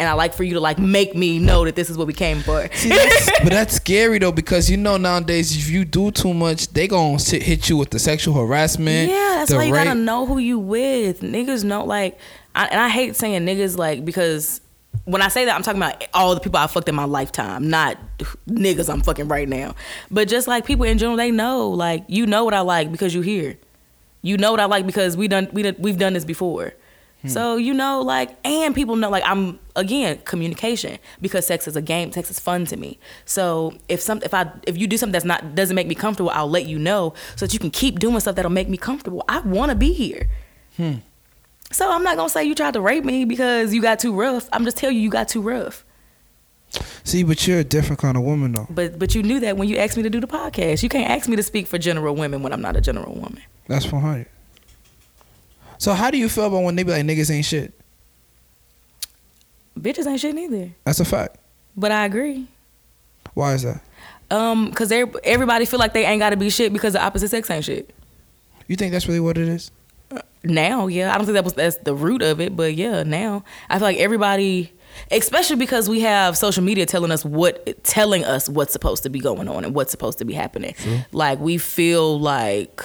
[0.00, 2.14] And I like for you to like make me know that this is what we
[2.14, 2.66] came for.
[2.72, 6.68] See, that's, but that's scary though because you know nowadays if you do too much,
[6.68, 9.10] they gonna sit, hit you with the sexual harassment.
[9.10, 9.84] Yeah, that's why you rape.
[9.84, 11.20] gotta know who you with.
[11.20, 12.18] Niggas know like,
[12.54, 14.62] I, and I hate saying niggas like because
[15.04, 17.68] when I say that I'm talking about all the people I fucked in my lifetime,
[17.68, 17.98] not
[18.48, 19.74] niggas I'm fucking right now.
[20.10, 23.14] But just like people in general, they know like you know what I like because
[23.14, 23.58] you here.
[24.22, 26.72] You know what I like because we done we done, we've done this before.
[27.22, 27.28] Hmm.
[27.28, 31.82] So you know like and people know like I'm again communication because sex is a
[31.82, 32.12] game.
[32.12, 32.98] Sex is fun to me.
[33.24, 36.30] So if some if I if you do something that's not doesn't make me comfortable,
[36.30, 39.24] I'll let you know so that you can keep doing stuff that'll make me comfortable.
[39.28, 40.28] I want to be here.
[40.76, 40.94] Hmm.
[41.72, 44.48] So I'm not gonna say you tried to rape me because you got too rough.
[44.52, 45.84] I'm just telling you you got too rough.
[47.04, 48.66] See, but you're a different kind of woman though.
[48.70, 50.82] But but you knew that when you asked me to do the podcast.
[50.82, 53.42] You can't ask me to speak for general women when I'm not a general woman.
[53.66, 54.26] That's 100.
[55.80, 57.72] So how do you feel about when they be like niggas ain't shit?
[59.78, 60.72] Bitches ain't shit neither.
[60.84, 61.38] That's a fact.
[61.74, 62.48] But I agree.
[63.32, 63.80] Why is that?
[64.30, 67.48] Um, cause they everybody feel like they ain't gotta be shit because the opposite sex
[67.50, 67.94] ain't shit.
[68.68, 69.70] You think that's really what it is?
[70.44, 73.42] Now, yeah, I don't think that was that's the root of it, but yeah, now
[73.70, 74.72] I feel like everybody,
[75.10, 79.18] especially because we have social media telling us what telling us what's supposed to be
[79.18, 80.74] going on and what's supposed to be happening.
[81.10, 82.84] Like we feel like.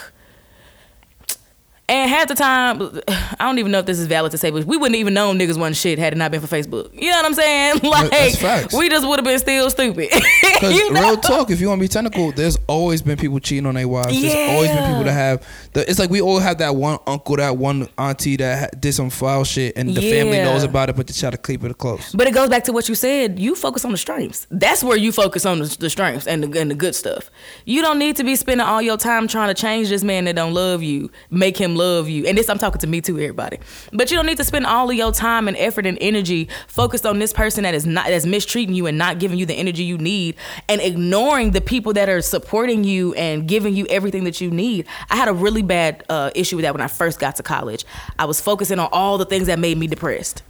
[1.87, 4.65] And half the time, I don't even know if this is valid to say, but
[4.65, 6.89] we wouldn't even know niggas wasn't shit had it not been for Facebook.
[6.93, 7.79] You know what I'm saying?
[7.83, 10.09] Like, we just would have been still stupid.
[10.55, 11.01] Because You know?
[11.01, 13.87] real talk, if you want to be technical, there's always been people cheating on their
[13.87, 14.13] wives.
[14.15, 14.29] Yeah.
[14.29, 15.03] There's always been people Yeah.
[15.03, 15.47] that have.
[15.73, 19.09] The, it's like we all have that one uncle, that one auntie that did some
[19.09, 22.13] foul shit, and the family knows about it, but they try to keep it close.
[22.13, 23.37] But it goes back to what you said.
[23.37, 24.47] You focus on the strengths.
[24.49, 27.29] That's where you focus on the, the strengths and the, and the good stuff.
[27.65, 30.35] You don't need to be spending all your time trying to change this man that
[30.37, 32.25] don't love you, make him love you.
[32.25, 33.59] And this, I'm talking to me too, everybody.
[33.93, 37.05] But you don't need to spend all of your time and effort and energy focused
[37.05, 39.83] on this person that is not that's mistreating you and not giving you the energy
[39.83, 40.35] you need,
[40.67, 44.87] and ignoring the people that are supporting you and giving you everything that you need.
[45.09, 47.85] I had a really bad uh, issue with that when I first got to college.
[48.17, 50.43] I was focusing on all the things that made me depressed.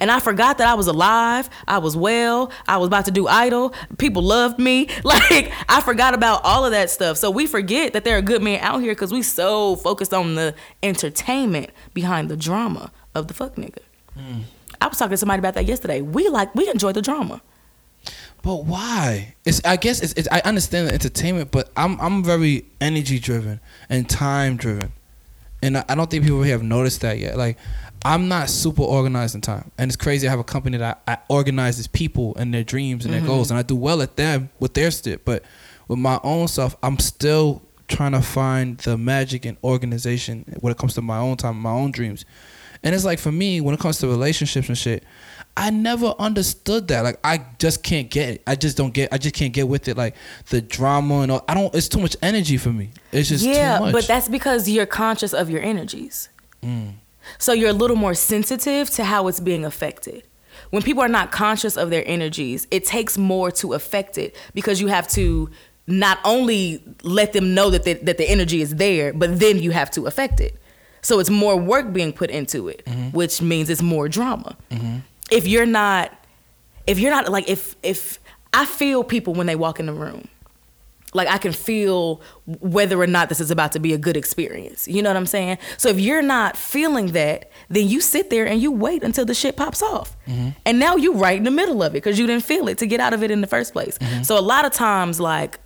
[0.00, 1.50] And I forgot that I was alive.
[1.66, 2.50] I was well.
[2.66, 3.74] I was about to do idol.
[3.98, 4.88] People loved me.
[5.08, 7.16] Like I forgot about all of that stuff.
[7.16, 10.34] So we forget that there are good men out here because we so focused on
[10.34, 13.78] the entertainment behind the drama of the fuck nigga.
[14.14, 14.40] Hmm.
[14.82, 16.02] I was talking to somebody about that yesterday.
[16.02, 17.40] We like we enjoy the drama.
[18.42, 19.34] But why?
[19.44, 23.60] It's I guess it's, it's I understand the entertainment, but I'm I'm very energy driven
[23.88, 24.92] and time driven,
[25.62, 27.36] and I, don't think people have noticed that yet.
[27.36, 27.58] Like
[28.04, 30.26] I'm not super organized in time, and it's crazy.
[30.26, 33.28] I have a company that I, I organizes people and their dreams and their mm-hmm.
[33.28, 35.24] goals, and I do well at them with their shit.
[35.24, 35.42] But
[35.88, 40.78] with my own stuff, I'm still trying to find the magic and organization when it
[40.78, 42.24] comes to my own time, my own dreams.
[42.82, 45.02] And it's like for me, when it comes to relationships and shit,
[45.58, 47.02] I never understood that.
[47.02, 48.42] Like I just can't get it.
[48.46, 49.12] I just don't get.
[49.12, 49.96] I just can't get with it.
[49.96, 50.14] Like
[50.50, 51.44] the drama and all.
[51.48, 51.74] I don't.
[51.74, 52.90] It's too much energy for me.
[53.10, 53.92] It's just yeah, too much.
[53.92, 56.28] but that's because you're conscious of your energies.
[56.62, 56.94] Mm.
[57.38, 60.22] So you're a little more sensitive to how it's being affected.
[60.70, 64.80] When people are not conscious of their energies, it takes more to affect it because
[64.80, 65.50] you have to
[65.88, 69.70] not only let them know that the, that the energy is there, but then you
[69.72, 70.56] have to affect it.
[71.00, 73.16] So it's more work being put into it, mm-hmm.
[73.16, 74.56] which means it's more drama.
[74.70, 74.98] Mm-hmm.
[75.30, 76.12] If you're not,
[76.86, 78.18] if you're not like if if
[78.52, 80.28] I feel people when they walk in the room,
[81.14, 82.20] like I can feel
[82.60, 84.86] whether or not this is about to be a good experience.
[84.86, 85.58] You know what I'm saying?
[85.76, 89.34] So if you're not feeling that, then you sit there and you wait until the
[89.34, 90.16] shit pops off.
[90.26, 90.50] Mm-hmm.
[90.66, 92.86] And now you're right in the middle of it because you didn't feel it to
[92.86, 93.98] get out of it in the first place.
[93.98, 94.22] Mm-hmm.
[94.22, 95.58] So a lot of times like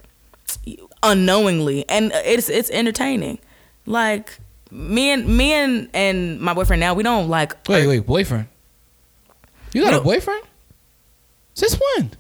[1.03, 3.39] unknowingly and it's it's entertaining.
[3.85, 4.39] Like
[4.71, 8.49] me and me and, and my boyfriend now we don't like Wait, wait, boyfriend.
[9.75, 10.43] You got a boyfriend?
[11.55, 12.11] Since when?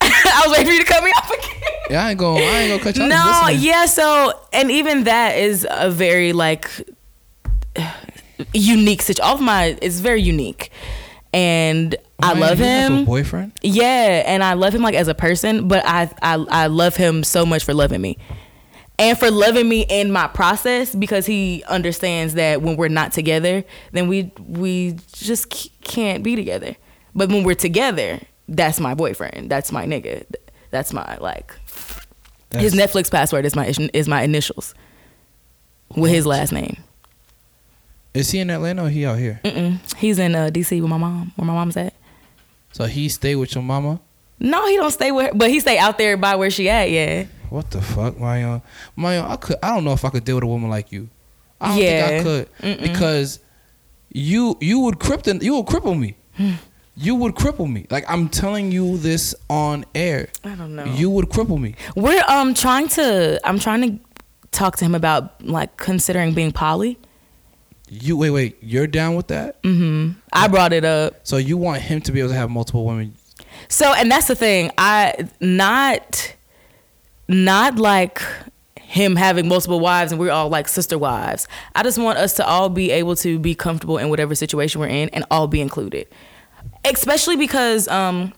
[0.00, 1.50] I was waiting for you to cut me off again.
[1.90, 3.02] Yeah, I ain't gonna, I ain't gonna cut you.
[3.04, 6.68] I'm No, yeah, so and even that is a very like
[8.52, 9.24] unique situation.
[9.28, 10.70] All of my it's very unique.
[11.32, 13.04] And I Man, love him.
[13.04, 13.52] boyfriend?
[13.62, 17.24] Yeah, and I love him like as a person, but I I I love him
[17.24, 18.18] so much for loving me.
[18.98, 23.64] And for loving me in my process because he understands that when we're not together,
[23.92, 25.48] then we we just
[25.82, 26.76] can't be together.
[27.14, 29.50] But when we're together, that's my boyfriend.
[29.50, 30.24] That's my nigga.
[30.70, 31.54] That's my like
[32.52, 34.74] his Netflix password is my is my initials
[35.96, 36.76] with his last name.
[38.12, 39.40] Is he in Atlanta or he out here?
[39.44, 39.96] Mm-mm.
[39.96, 41.32] He's in uh, DC with my mom.
[41.34, 41.94] Where my mom's at.
[42.72, 44.00] So he stay with your mama?
[44.38, 46.90] No, he don't stay with her, but he stay out there by where she at.
[46.90, 47.26] Yeah.
[47.54, 48.62] What the fuck, Mario?
[48.96, 49.56] Mario, I could.
[49.62, 51.08] I don't know if I could deal with a woman like you.
[51.60, 52.08] I don't Yeah.
[52.08, 52.82] think I could Mm-mm.
[52.82, 53.38] because
[54.10, 56.16] you you would cripple you would cripple me.
[56.96, 57.86] you would cripple me.
[57.90, 60.30] Like I'm telling you this on air.
[60.44, 60.84] I don't know.
[60.84, 61.76] You would cripple me.
[61.94, 63.40] We're um trying to.
[63.44, 64.04] I'm trying to
[64.50, 66.98] talk to him about like considering being poly.
[67.88, 68.56] You wait, wait.
[68.62, 69.62] You're down with that?
[69.62, 70.18] Mm-hmm.
[70.32, 71.20] I brought it up.
[71.22, 73.14] So you want him to be able to have multiple women?
[73.68, 74.72] So, and that's the thing.
[74.76, 76.34] I not
[77.28, 78.20] not like
[78.80, 81.48] him having multiple wives and we're all like sister wives.
[81.74, 84.86] I just want us to all be able to be comfortable in whatever situation we're
[84.86, 86.06] in and all be included.
[86.84, 88.32] Especially because um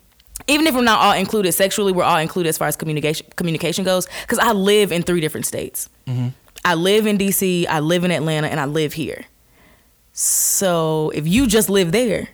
[0.49, 3.84] even if we're not all included sexually, we're all included as far as communication communication
[3.84, 4.07] goes.
[4.22, 5.89] Because I live in three different states.
[6.64, 9.26] I live in DC, I live in Atlanta, and I live here.
[10.12, 12.28] So if you just live there,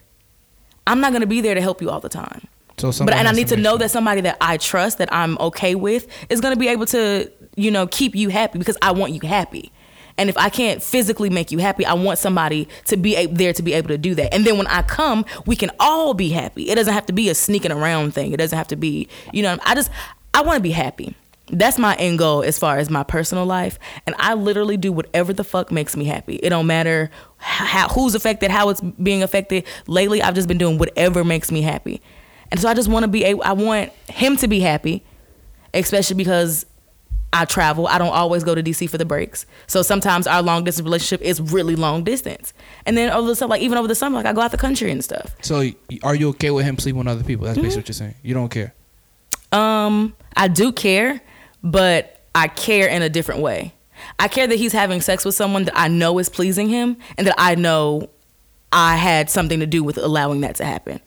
[0.87, 2.47] I'm not gonna be there to help you all the time.
[2.91, 5.75] So But and I need to know that somebody that I trust, that I'm okay
[5.75, 9.21] with, is gonna be able to, you know, keep you happy because I want you
[9.29, 9.71] happy.
[10.19, 13.53] And if I can't physically make you happy, I want somebody to be a- there
[13.55, 14.35] to be able to do that.
[14.35, 16.71] And then when I come, we can all be happy.
[16.71, 18.33] It doesn't have to be a sneaking around thing.
[18.33, 19.91] It doesn't have to be, you know, I just
[20.35, 21.15] I want to be happy.
[21.51, 25.33] That's my end goal as far as my personal life, and I literally do whatever
[25.35, 26.37] the fuck makes me happy.
[26.37, 29.65] It don't matter how, who's affected, how it's being affected.
[29.87, 32.01] Lately, I've just been doing whatever makes me happy,
[32.53, 33.25] and so I just want to be.
[33.25, 35.03] able I want him to be happy,
[35.75, 36.65] especially because
[37.33, 37.89] I travel.
[37.89, 39.47] I don't always go to DC for the breaks.
[39.67, 42.53] So sometimes our long distance relationship is really long distance.
[42.87, 44.59] And then over the summer, like even over the summer, like I go out the
[44.59, 45.35] country and stuff.
[45.41, 45.69] So
[46.05, 47.47] are you okay with him sleeping with other people?
[47.47, 47.65] That's Mm-hmm.
[47.65, 48.15] basically what you're saying.
[48.23, 48.75] You don't care.
[49.51, 51.21] Um, I do care,
[51.63, 53.73] but I care in a different way.
[54.19, 57.27] I care that he's having sex with someone that I know is pleasing him and
[57.27, 58.11] that I know
[58.73, 61.01] I had something to do with allowing that to happen.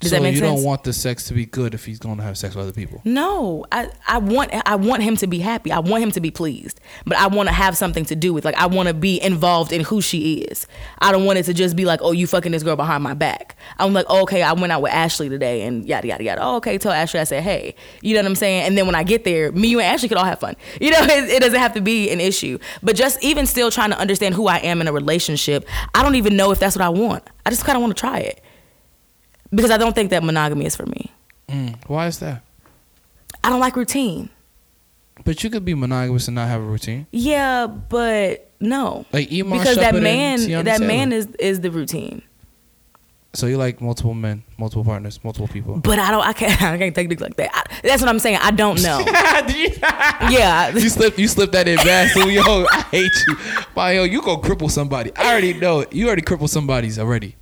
[0.00, 0.56] Does so that make you sense?
[0.56, 2.72] don't want the sex to be good if he's going to have sex with other
[2.72, 3.00] people.
[3.04, 5.70] No, I, I want I want him to be happy.
[5.70, 6.80] I want him to be pleased.
[7.06, 9.72] But I want to have something to do with like I want to be involved
[9.72, 10.66] in who she is.
[10.98, 13.14] I don't want it to just be like, oh, you fucking this girl behind my
[13.14, 13.56] back.
[13.78, 16.42] I'm like, oh, okay, I went out with Ashley today and yada yada yada.
[16.42, 17.76] Oh, okay, tell Ashley I said hey.
[18.02, 18.64] You know what I'm saying?
[18.64, 20.56] And then when I get there, me you and Ashley could all have fun.
[20.80, 22.58] You know, it, it doesn't have to be an issue.
[22.82, 26.16] But just even still trying to understand who I am in a relationship, I don't
[26.16, 27.24] even know if that's what I want.
[27.46, 28.43] I just kind of want to try it
[29.54, 31.10] because I don't think that monogamy is for me.
[31.48, 31.76] Mm.
[31.86, 32.42] Why is that?
[33.42, 34.30] I don't like routine.
[35.24, 37.06] But you could be monogamous and not have a routine.
[37.12, 39.06] Yeah, but no.
[39.12, 40.86] Like Iman because that man, that Taylor.
[40.86, 42.22] man is is the routine.
[43.34, 45.76] So you like multiple men, multiple partners, multiple people.
[45.78, 46.24] But I don't.
[46.24, 46.62] I can't.
[46.62, 47.50] I can't take things like that.
[47.52, 48.38] I, that's what I'm saying.
[48.40, 49.00] I don't know.
[50.30, 50.68] yeah.
[50.74, 52.10] you slipped you slipped that in bad.
[52.10, 53.36] So yo, I hate you.
[53.74, 55.10] But yo, you gonna cripple somebody.
[55.16, 55.92] I already know it.
[55.92, 57.36] You already crippled somebody's already.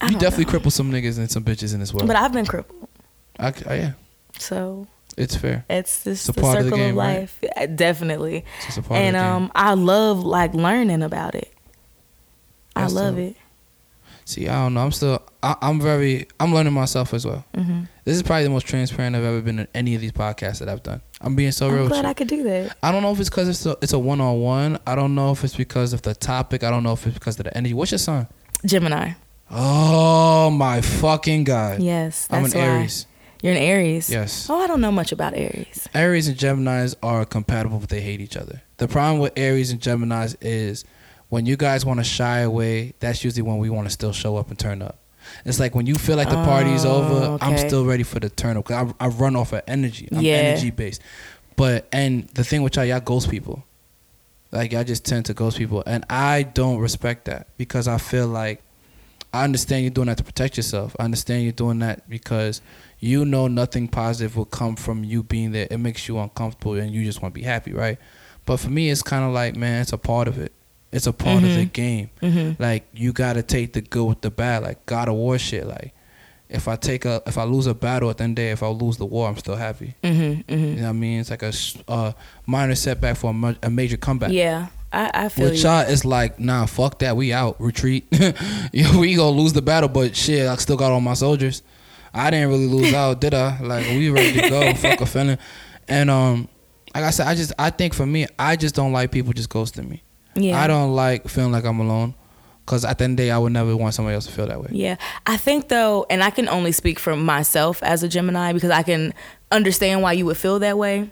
[0.00, 0.50] I You definitely know.
[0.50, 2.06] crippled some niggas and some bitches in this world.
[2.06, 2.88] But I've been crippled,
[3.38, 3.92] I, I- yeah,
[4.38, 4.86] so
[5.16, 5.64] it's fair.
[5.70, 7.20] it's just It's a the part of the circle of, game, right?
[7.20, 7.38] life.
[7.42, 8.44] Yeah, Definitely.
[8.58, 11.52] It's just a part And of um, I love like learning about it.
[12.76, 13.24] I love dope.
[13.30, 13.36] it.
[14.26, 14.80] See, I don't know.
[14.80, 15.22] I'm still.
[15.42, 16.26] I, I'm very.
[16.40, 17.44] I'm learning myself as well.
[17.54, 20.60] hmm This is probably the most transparent I've ever been in any of these podcasts
[20.60, 21.02] that I've done.
[21.20, 21.76] I'm being so real.
[21.76, 22.06] I'm with glad.
[22.06, 22.76] I could do that.
[22.82, 24.78] I don't know if it's because it's a, it's a one on one.
[24.86, 26.64] I don't know if it's because of the topic.
[26.64, 27.74] I don't know if it's because of the energy.
[27.74, 28.26] What's your sign?
[28.64, 29.12] Gemini.
[29.50, 31.82] Oh my fucking god!
[31.82, 32.60] Yes, I'm an why.
[32.60, 33.06] Aries.
[33.42, 34.08] You're an Aries.
[34.10, 34.48] Yes.
[34.48, 35.86] Oh, I don't know much about Aries.
[35.94, 38.62] Aries and Geminis are compatible, but they hate each other.
[38.78, 40.84] The problem with Aries and Geminis is
[41.28, 44.38] when you guys want to shy away, that's usually when we want to still show
[44.38, 44.98] up and turn up.
[45.44, 48.30] It's like when you feel like the party's Oh, over, I'm still ready for the
[48.30, 48.64] turn up.
[48.64, 50.08] Cause I, I run off of energy.
[50.10, 50.34] I'm Yeah.
[50.36, 51.02] energy based.
[51.56, 53.62] But and the thing with y'all, y'all ghost people.
[54.52, 58.26] Like y'all just tend to ghost people, and I don't respect that because I feel
[58.28, 58.62] like
[59.34, 60.94] I understand you're doing that to protect yourself.
[60.98, 62.60] I understand you're doing that because
[63.00, 65.66] you know nothing positive will come from you being there.
[65.70, 67.98] It makes you uncomfortable, and you just want to be happy, right?
[68.46, 70.52] But for me, it's kind of like, man, it's a part of it.
[70.92, 71.72] It's a part of the Mhm.
[71.72, 72.10] game.
[72.22, 72.62] Mm-hmm.
[72.62, 74.62] Like you gotta take the good with the bad.
[74.62, 75.66] Like God of War shit.
[75.66, 75.92] Like
[76.48, 78.50] if I take a, if I lose a battle at the end of the day,
[78.52, 79.94] if I lose the war, I'm still happy.
[80.04, 80.22] Mm-hmm.
[80.22, 80.76] You Mm-hmm.
[80.76, 81.20] know what I mean?
[81.20, 81.52] It's like a
[81.88, 82.12] uh,
[82.46, 84.30] minor setback for a, ma- a major comeback.
[84.30, 85.62] Yeah, I, I feel With you.
[85.68, 87.16] y'all, it's like, nah, fuck that.
[87.16, 87.60] We out.
[87.60, 88.06] Retreat.
[88.72, 91.62] We gonna lose the battle, but shit, I still got all my soldiers.
[92.12, 93.60] I didn't really lose out, did I?
[93.60, 94.74] Like we ready to go.
[94.76, 95.38] fuck a feeling.
[95.88, 96.48] And um,
[96.94, 99.50] like I said, I just I think for me, I just don't like people just
[99.50, 100.02] ghosting me.
[100.36, 100.60] Yeah.
[100.62, 102.14] I don't like feeling like I'm alone.
[102.66, 104.46] Cause at the end of the day, I would never want somebody else to feel
[104.46, 104.68] that way.
[104.70, 104.96] Yeah.
[105.26, 108.82] I think though, and I can only speak for myself as a Gemini because I
[108.82, 109.12] can
[109.52, 111.10] understand why you would feel that way.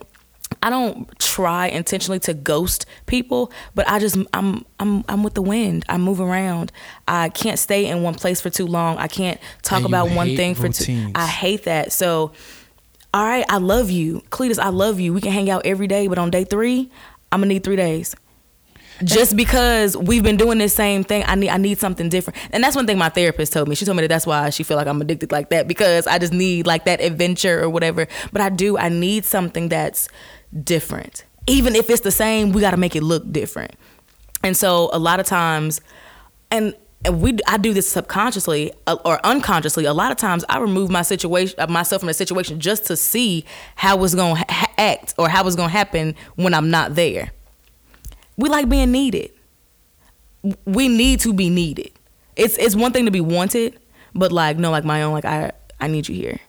[0.63, 5.43] I don't try intentionally to ghost people, but I just I'm I'm I'm with the
[5.43, 5.85] wind.
[5.89, 6.71] I move around.
[7.09, 8.97] I can't stay in one place for too long.
[8.99, 10.93] I can't talk about one hate thing for too.
[10.93, 11.13] routines.
[11.17, 11.93] I hate that.
[11.93, 12.33] So,
[13.13, 14.59] all right, I love you, Cletus.
[14.59, 15.13] I love you.
[15.13, 16.91] We can hang out every day, but on day three,
[17.33, 18.15] I'm gonna need three days
[19.05, 22.63] just because we've been doing this same thing i need i need something different and
[22.63, 24.77] that's one thing my therapist told me she told me that that's why she feel
[24.77, 28.41] like i'm addicted like that because i just need like that adventure or whatever but
[28.41, 30.09] i do i need something that's
[30.65, 33.73] different even if it's the same we got to make it look different
[34.43, 35.81] and so a lot of times
[36.51, 36.75] and
[37.05, 39.87] and we I do this subconsciously uh, or unconsciously.
[39.87, 42.97] A lot of times I remove my situation uh, myself from a situation just to
[42.97, 43.45] see
[43.75, 46.95] how it's going to ha- act or how it's going to happen when I'm not
[46.95, 47.33] there
[48.37, 49.31] we like being needed.
[50.65, 51.93] We need to be needed.
[52.37, 53.79] It's it's one thing to be wanted,
[54.15, 56.41] but like no, like my own, like I I need you here.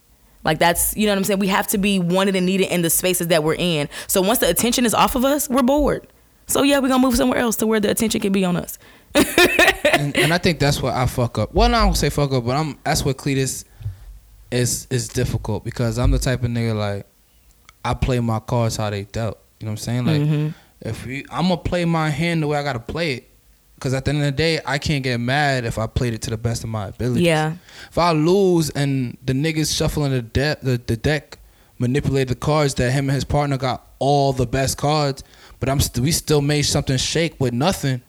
[0.43, 1.39] Like that's you know what I'm saying.
[1.39, 3.87] We have to be wanted and needed in the spaces that we're in.
[4.07, 6.07] So once the attention is off of us, we're bored.
[6.47, 8.77] So yeah, we're gonna move somewhere else to where the attention can be on us.
[9.15, 11.53] and, and I think that's what I fuck up.
[11.53, 13.63] Well, no, I don't say fuck up, but I'm that's what Cletus
[14.51, 17.07] is is difficult because I'm the type of nigga like
[17.85, 19.37] I play my cards how they dealt.
[19.59, 20.05] You know what I'm saying?
[20.05, 20.47] Like Mm-hmm.
[20.81, 23.29] if we, I'm gonna play my hand the way I gotta play it.
[23.83, 26.21] Cause at the end of the day, I can't get mad if I played it
[26.21, 27.23] to the best of my ability.
[27.25, 27.55] Yeah.
[27.89, 31.37] If I lose and the niggas shuffling the deck, the, the deck,
[31.79, 35.21] manipulate the cards that him and his partner got all the best cards,
[35.59, 38.01] but I'm st- we still made something shake with nothing.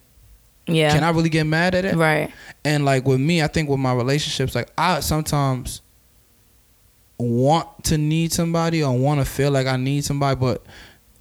[0.68, 0.92] Yeah.
[0.92, 1.96] Can I really get mad at it?
[1.96, 2.32] Right.
[2.64, 5.82] And like with me, I think with my relationships, like I sometimes
[7.18, 10.64] want to need somebody or want to feel like I need somebody, but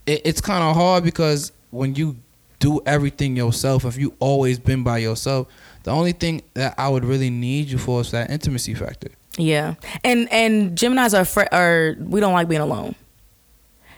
[0.06, 2.18] it, it's kind of hard because when you
[2.64, 5.48] do everything yourself, if you always been by yourself,
[5.84, 9.10] the only thing that I would really need you for is that intimacy factor.
[9.38, 12.96] Yeah, and and Gemini's are fr- are we don't like being alone,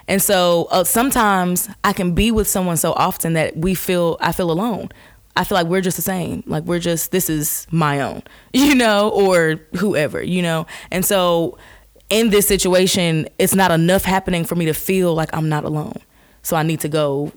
[0.07, 4.31] and so uh, sometimes I can be with someone so often that we feel I
[4.31, 4.89] feel alone.
[5.37, 6.43] I feel like we're just the same.
[6.47, 10.65] Like we're just this is my own, you know, or whoever, you know.
[10.89, 11.59] And so
[12.09, 16.01] in this situation, it's not enough happening for me to feel like I'm not alone.
[16.41, 17.31] So I need to go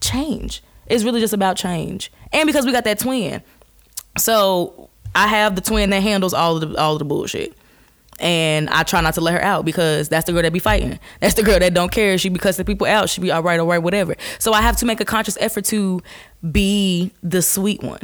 [0.00, 0.62] change.
[0.86, 3.42] It's really just about change, and because we got that twin,
[4.18, 7.56] so I have the twin that handles all of the all of the bullshit.
[8.18, 10.98] And I try not to let her out because that's the girl that be fighting.
[11.20, 12.18] That's the girl that don't care.
[12.18, 13.08] She be cussing people out.
[13.08, 14.14] She be all right, all right, whatever.
[14.38, 16.02] So I have to make a conscious effort to
[16.52, 18.02] be the sweet one.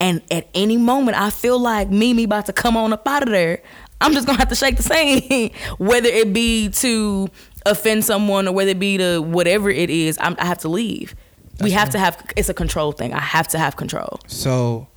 [0.00, 3.28] And at any moment I feel like Mimi about to come on up out of
[3.28, 3.60] there,
[4.00, 5.50] I'm just gonna have to shake the same.
[5.78, 7.28] whether it be to
[7.66, 11.14] offend someone or whether it be to whatever it is, I have to leave.
[11.60, 11.92] We have right.
[11.92, 13.12] to have it's a control thing.
[13.14, 14.20] I have to have control.
[14.26, 14.88] So,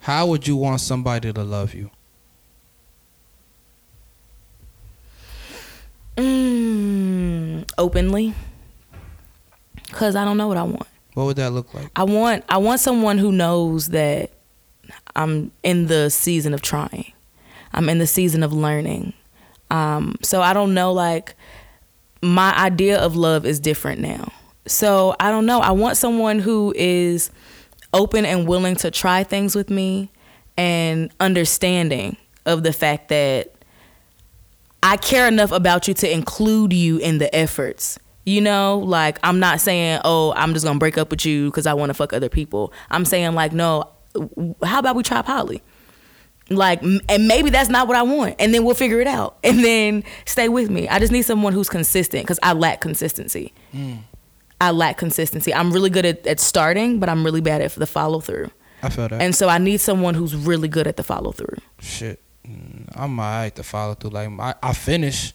[0.00, 1.90] how would you want somebody to love you?
[6.16, 8.34] Mm, openly,
[9.88, 10.86] because I don't know what I want.
[11.14, 11.90] What would that look like?
[11.96, 14.30] I want I want someone who knows that
[15.16, 17.12] I'm in the season of trying.
[17.72, 19.12] I'm in the season of learning.
[19.70, 21.34] Um, so I don't know like
[22.22, 24.32] my idea of love is different now.
[24.66, 25.60] So I don't know.
[25.60, 27.30] I want someone who is
[27.92, 30.10] open and willing to try things with me
[30.56, 33.52] and understanding of the fact that
[34.82, 37.98] I care enough about you to include you in the efforts.
[38.26, 41.66] You know, like I'm not saying, "Oh, I'm just to break up with you cuz
[41.66, 43.88] I want to fuck other people." I'm saying like, "No,
[44.62, 45.62] how about we try poly?"
[46.50, 49.38] Like and maybe that's not what I want and then we'll figure it out.
[49.42, 50.88] And then stay with me.
[50.88, 53.52] I just need someone who's consistent cuz I lack consistency.
[53.72, 53.96] Hmm.
[54.66, 55.52] I lack consistency.
[55.54, 58.50] I'm really good at, at starting, but I'm really bad at the follow through.
[58.82, 59.20] I feel that.
[59.22, 61.56] And so I need someone who's really good at the follow through.
[61.80, 64.10] shit, mm, I'm alright to follow through.
[64.10, 65.32] Like I, I finish,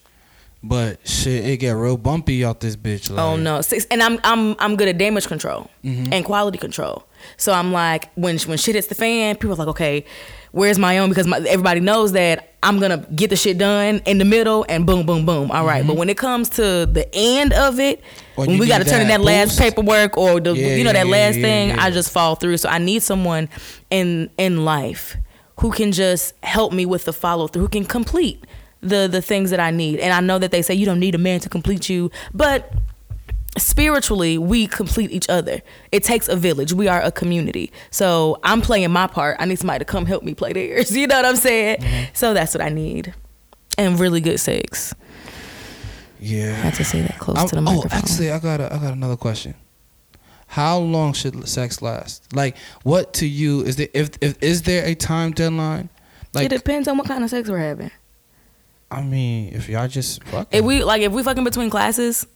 [0.62, 3.10] but shit, it get real bumpy out this bitch.
[3.10, 3.60] Like, Oh no!
[3.90, 6.12] And I'm I'm I'm good at damage control Mm-hmm.
[6.12, 7.04] and quality control.
[7.36, 10.04] So I'm like when when shit hits the fan, people are like, okay,
[10.52, 11.08] where's Mionne?
[11.08, 14.86] Because my, everybody knows that I'm gonna get the shit done in the middle and
[14.86, 15.50] boom, boom, boom.
[15.50, 15.86] All right.
[15.86, 18.02] But when it comes to the end of it,
[18.34, 20.84] When when we got to turn in that that last paperwork or the Yeah, you
[20.84, 21.82] know that last yeah, thing, yeah.
[21.84, 22.58] I just fall through.
[22.58, 23.48] So I need someone
[23.90, 25.16] in in life
[25.60, 28.44] who can just help me with the follow through, who can complete
[28.82, 30.00] the the things that I need.
[30.00, 32.72] And I know that they say you don't need a man to complete you, but
[33.58, 35.60] spiritually we complete each other.
[35.92, 36.72] It takes a village.
[36.72, 37.72] We are a community.
[37.90, 39.36] So i'm playing my part.
[39.40, 40.96] I need somebody to come help me play theirs.
[40.96, 41.78] You know what i'm saying?
[41.78, 42.14] Mm-hmm.
[42.14, 43.14] so that's what i need.
[43.78, 44.94] And really good sex.
[46.18, 46.50] Yeah.
[46.50, 47.90] I had to say that close I'm- to the microphone.
[47.92, 49.54] oh, actually, I got a, I got another question.
[50.48, 52.34] How long should sex last?
[52.34, 53.88] Like, what to you is there?
[53.94, 55.88] If, if is there a time deadline?
[56.34, 57.90] Like, it depends on what kind of sex we're having.
[58.90, 62.26] I mean, if y'all just fucking, if we like if we fucking between classes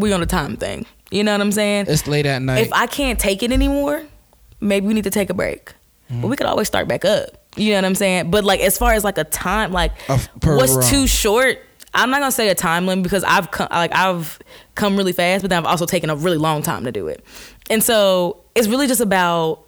[0.00, 0.86] we on a time thing.
[1.10, 1.86] You know what i'm saying?
[1.88, 2.66] It's late at night.
[2.66, 4.02] if i can't take it anymore
[4.60, 5.72] maybe we need to take a break.
[6.10, 6.22] Mm-hmm.
[6.22, 7.30] but we could always start back up.
[7.56, 8.30] You know what i'm saying?
[8.30, 9.92] But like as far as like a time like
[10.42, 10.82] what's round.
[10.84, 11.58] too short
[11.94, 14.38] i'm not gonna say a time limit because i've come like i've
[14.74, 17.24] come really fast but then i've also taken a really long time to do it.
[17.70, 19.64] And so it's really just about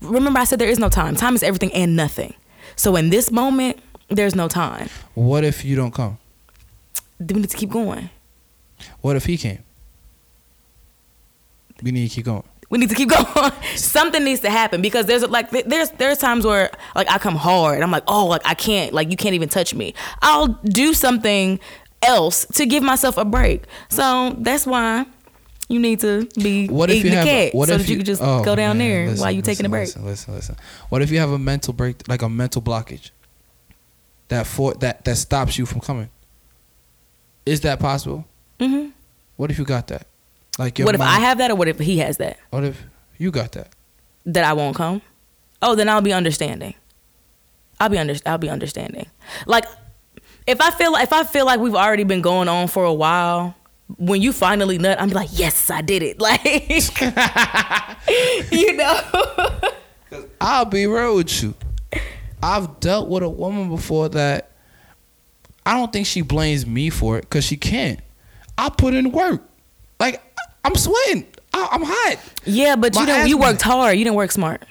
[0.00, 1.16] remember i said there is no time.
[1.16, 2.34] Time is everything and nothing.
[2.76, 4.88] So in this moment there's no time.
[5.14, 6.18] What if you don't come?
[7.18, 8.10] then we need to keep going
[9.00, 9.60] What if he can't?
[11.82, 12.42] We need to keep going.
[12.70, 13.52] we need to keep going.
[13.76, 17.82] Something needs to happen because there's like there's there's times where like I come hard.
[17.82, 19.94] I'm like, oh, like I can't, like you can't even touch me.
[20.22, 21.60] I'll do something
[22.02, 23.64] else to give myself a break.
[23.88, 25.06] So that's why
[25.68, 27.26] you need to be What if you the have?
[27.26, 29.30] cat what so if that you, can just oh, go down man, there listen, while
[29.32, 29.86] you listen, taking a break.
[29.86, 30.56] Listen, listen, listen.
[30.88, 33.10] What if you have a mental break, like a mental blockage,
[34.28, 36.08] that for that that stops you from coming?
[37.44, 38.26] Is that possible?
[38.60, 38.88] Hmm
[39.36, 40.06] What if you got that?
[40.58, 42.82] Like your What if I have that or what if he has that What if
[43.18, 43.68] you got that?
[44.26, 45.02] that I won't come?
[45.62, 46.74] Oh, then I'll be understanding.
[47.78, 49.06] I'll be under I'll be understanding.
[49.46, 49.64] Like
[50.46, 53.54] if I feel if I feel like we've already been going on for a while,
[53.98, 56.18] when you finally nut, I'm like, yes, I did it.
[56.20, 56.44] Like
[58.52, 59.00] you know.
[60.40, 61.54] I'll be real with you.
[62.42, 64.52] I've dealt with a woman before that
[65.64, 68.00] I don't think she blames me for it because she can't.
[68.58, 69.42] I put in work.
[70.00, 70.22] Like
[70.64, 71.26] I'm sweating.
[71.54, 72.18] I, I'm hot.
[72.44, 73.96] yeah, but My you know ass you worked hard.
[73.98, 74.62] You didn't work smart.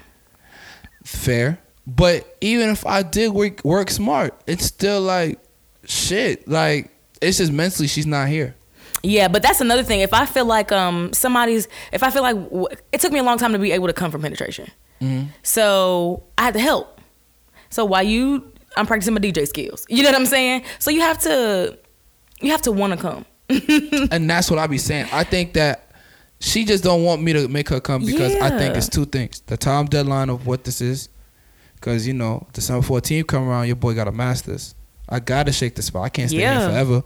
[1.03, 1.59] Fair.
[1.87, 5.39] But even if I did work work smart, it's still like
[5.85, 6.47] shit.
[6.47, 6.89] Like
[7.21, 8.55] it's just mentally she's not here.
[9.03, 9.99] Yeah, but that's another thing.
[10.01, 12.37] If I feel like um somebody's, if I feel like
[12.91, 14.71] it took me a long time to be able to come from penetration,
[15.43, 16.99] so I had to help.
[17.69, 19.85] So while you, I'm practicing my DJ skills.
[19.89, 20.63] You know what I'm saying?
[20.79, 21.77] So you have to,
[22.41, 23.25] you have to want to come.
[24.11, 25.07] and that's what I be saying.
[25.11, 25.91] I think that
[26.39, 29.41] she just don't want me to make her come because I think it's two things:
[29.47, 31.09] the time deadline of what this is,
[31.75, 34.75] because you know December 14th come around, your boy got a masters.
[35.07, 36.03] I gotta shake the spot.
[36.03, 36.59] I can't stay Yeah.
[36.59, 37.03] here forever.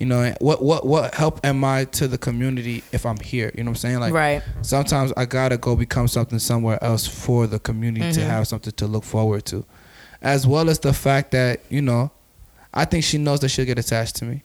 [0.00, 3.52] You know what what what help am I to the community if I'm here?
[3.54, 4.00] You know what I'm saying?
[4.00, 4.42] Like Right.
[4.62, 8.26] sometimes I gotta go become something somewhere else for the community to Mhm.
[8.26, 9.64] have something to look forward to,
[10.20, 12.10] as well as the fact that you know,
[12.72, 14.42] I think she knows that she'll get attached to me,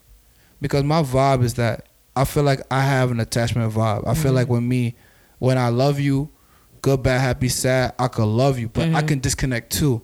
[0.62, 4.06] because my vibe is that I feel like I have an attachment vibe.
[4.08, 4.96] I feel like when me,
[5.40, 6.30] when I love you,
[6.82, 9.08] good, bad, happy, sad, I could love you, but I Mhm.
[9.08, 10.02] can disconnect too.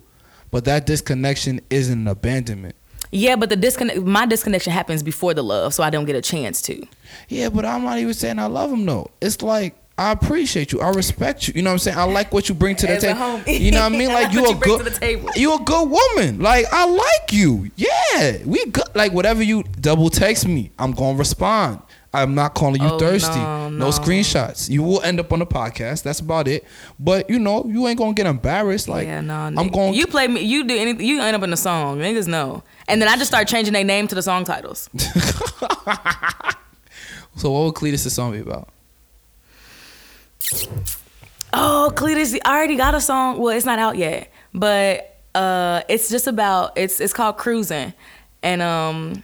[0.50, 2.74] But that disconnection isn't an abandonment.
[3.12, 6.20] Yeah, but the disconnect, my disconnection happens before the love, so I don't get a
[6.22, 6.86] chance to.
[7.28, 9.10] Yeah, but I'm not even saying I love him though.
[9.20, 10.80] It's like I appreciate you.
[10.82, 11.54] I respect you.
[11.56, 11.96] You know what I'm saying?
[11.96, 13.40] I like what you bring to the table.
[13.50, 14.08] You know what I mean?
[14.12, 16.40] Like you a good the you a good woman.
[16.40, 17.70] Like I like you.
[17.76, 18.38] Yeah.
[18.44, 21.80] We good like whatever you double text me, I'm gonna respond.
[22.12, 23.36] I'm not calling you Oh, thirsty.
[23.38, 23.88] no, No, no.
[23.90, 24.70] screenshots.
[24.70, 26.02] You will end up on the podcast.
[26.02, 26.64] That's about it.
[26.98, 28.88] But you know, you ain't gonna get embarrassed.
[28.88, 30.42] Like yeah, no, I'm going You play me.
[30.42, 31.06] You do anything.
[31.06, 31.98] You end up in a song.
[31.98, 32.62] Niggas know.
[32.88, 34.90] And then I just start changing their name to the song titles.
[37.38, 38.70] So what would Cletus' song be about?
[41.52, 43.38] Oh, Cletus, I already got a song.
[43.38, 47.92] Well, it's not out yet, but uh, it's just about it's it's called Cruising,
[48.42, 49.22] and um,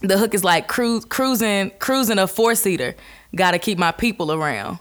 [0.00, 2.94] the hook is like cruise cruising cruising a four seater.
[3.34, 4.78] Gotta keep my people around.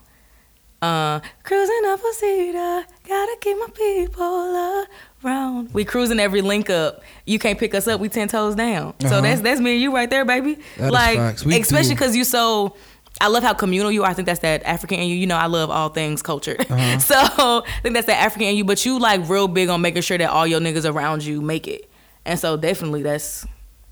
[0.81, 2.85] Uh, cruising a four seater.
[3.07, 4.85] Gotta keep my people
[5.23, 5.73] around.
[5.73, 7.03] We cruising every link up.
[7.25, 7.99] You can't pick us up.
[7.99, 8.93] We ten toes down.
[8.99, 9.09] Uh-huh.
[9.09, 10.57] So that's that's me and you right there, baby.
[10.77, 12.77] That like especially because you so
[13.21, 14.09] I love how communal you are.
[14.09, 15.15] I think that's that African in you.
[15.15, 16.55] You know, I love all things culture.
[16.69, 16.99] Uh-huh.
[16.99, 18.63] so I think that's that African in you.
[18.63, 21.67] But you like real big on making sure that all your niggas around you make
[21.67, 21.89] it.
[22.25, 23.45] And so definitely that's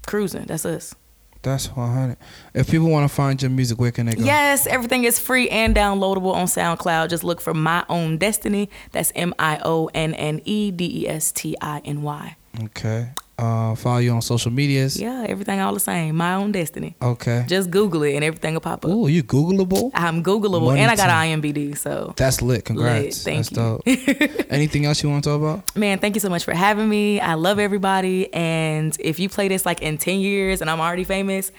[0.06, 0.46] cruising.
[0.46, 0.94] That's us.
[1.42, 2.18] That's 100.
[2.54, 4.24] If people want to find your music, where can they go?
[4.24, 7.10] Yes, everything is free and downloadable on SoundCloud.
[7.10, 8.70] Just look for Mionne Destiny.
[8.92, 12.36] That's M I O N N E D E S T I N Y.
[12.66, 13.10] Okay.
[13.40, 15.00] Uh, follow you on social medias.
[15.00, 16.16] Yeah, everything all the same.
[16.16, 16.96] Mionne Destiny.
[17.00, 17.46] Okay.
[17.48, 18.90] Just Google it and everything will pop up.
[18.90, 19.92] Ooh, you Googleable?
[19.94, 21.78] I'm Googleable Money and I got an IMBD.
[21.78, 22.66] So, That's lit.
[22.66, 23.24] Congrats.
[23.24, 24.26] thank That's you.
[24.26, 24.46] dope.
[24.52, 25.76] Anything else you want to talk about?
[25.76, 27.20] man, thank you so much for having me.
[27.20, 28.34] I love everybody.
[28.34, 31.52] And if you play this like in 10 years and I'm already famous,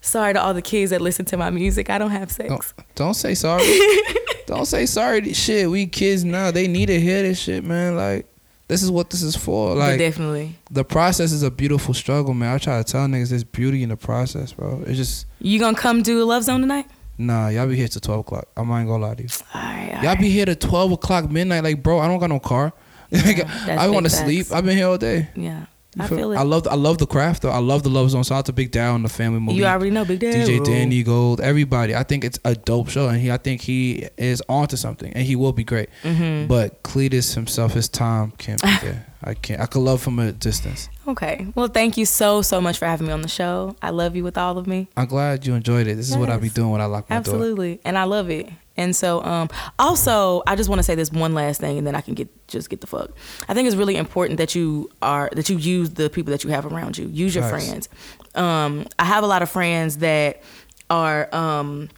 [0.00, 1.90] sorry to all the kids that listen to my music.
[1.90, 2.48] I don't have sex.
[2.48, 2.64] Don't,
[2.94, 3.78] don't say sorry.
[4.46, 5.34] don't say sorry.
[5.34, 6.50] Shit, we kids now.
[6.50, 7.94] They need to hear this shit, man.
[7.96, 8.26] Like,
[8.70, 9.74] this is what this is for.
[9.74, 10.56] Like, definitely.
[10.70, 12.54] the process is a beautiful struggle, man.
[12.54, 14.82] I try to tell niggas there's beauty in the process, bro.
[14.86, 16.86] It's just, You gonna come do Love Zone tonight?
[17.18, 18.46] nah, y'all be here till 12 o'clock.
[18.56, 19.28] I might gonna lie to you.
[19.54, 19.88] All right.
[19.88, 20.20] all Y'all right.
[20.20, 21.64] be here to 12 o'clock midnight.
[21.64, 22.72] Like, bro, I don't got no car.
[23.12, 24.52] Like, that's I want to sleep.
[24.52, 25.28] I've been here all day.
[25.34, 25.66] Yeah.
[25.98, 26.36] I feel it.
[26.36, 27.50] I love I love the craft though.
[27.50, 28.22] I love the love zone.
[28.22, 29.58] Shout out to Big Down, the family movie.
[29.58, 30.58] you already know Big Daddy.
[30.58, 31.94] DJ Danny Gold, everybody.
[31.94, 35.24] I think it's a dope show, and he I think he is onto something, and
[35.24, 35.88] he will be great.
[36.02, 36.46] Mm-hmm.
[36.46, 39.06] But Cletus himself, his time can't be there.
[39.22, 39.60] I can't.
[39.60, 40.88] I could love from a distance.
[41.06, 41.46] Okay.
[41.54, 43.76] Well, thank you so, so much for having me on the show.
[43.82, 44.88] I love you with all of me.
[44.96, 45.96] I'm glad you enjoyed it.
[45.96, 47.18] This is what I be doing when I lock my door.
[47.18, 47.80] Absolutely.
[47.84, 48.48] And I love it.
[48.80, 51.94] And so um also I just want to say this one last thing and then
[51.94, 53.10] I can get just get the fuck.
[53.48, 56.50] I think it's really important that you are that you use the people that you
[56.50, 57.06] have around you.
[57.06, 57.66] Use your Facts.
[57.66, 57.88] friends.
[58.34, 60.42] Um I have a lot of friends that
[60.88, 61.88] are um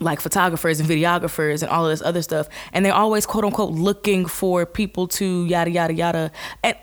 [0.00, 3.72] like photographers and videographers and all of this other stuff and they're always quote unquote
[3.72, 6.30] looking for people to yada yada yada
[6.62, 6.76] and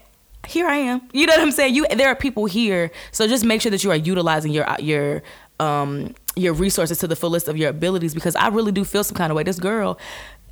[0.48, 1.02] here I am.
[1.12, 1.74] You know what I'm saying?
[1.76, 5.24] You there are people here, so just make sure that you are utilizing your your
[5.60, 9.16] um your resources to the fullest of your abilities because I really do feel some
[9.16, 9.44] kind of way.
[9.44, 9.98] This girl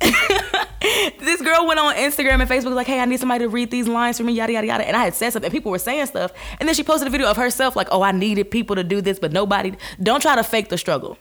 [0.00, 3.88] this girl went on Instagram and Facebook like, "Hey, I need somebody to read these
[3.88, 6.06] lines for me, yada yada yada." And I had said something, and people were saying
[6.06, 8.84] stuff, and then she posted a video of herself like, "Oh, I needed people to
[8.84, 11.18] do this, but nobody." Don't try to fake the struggle.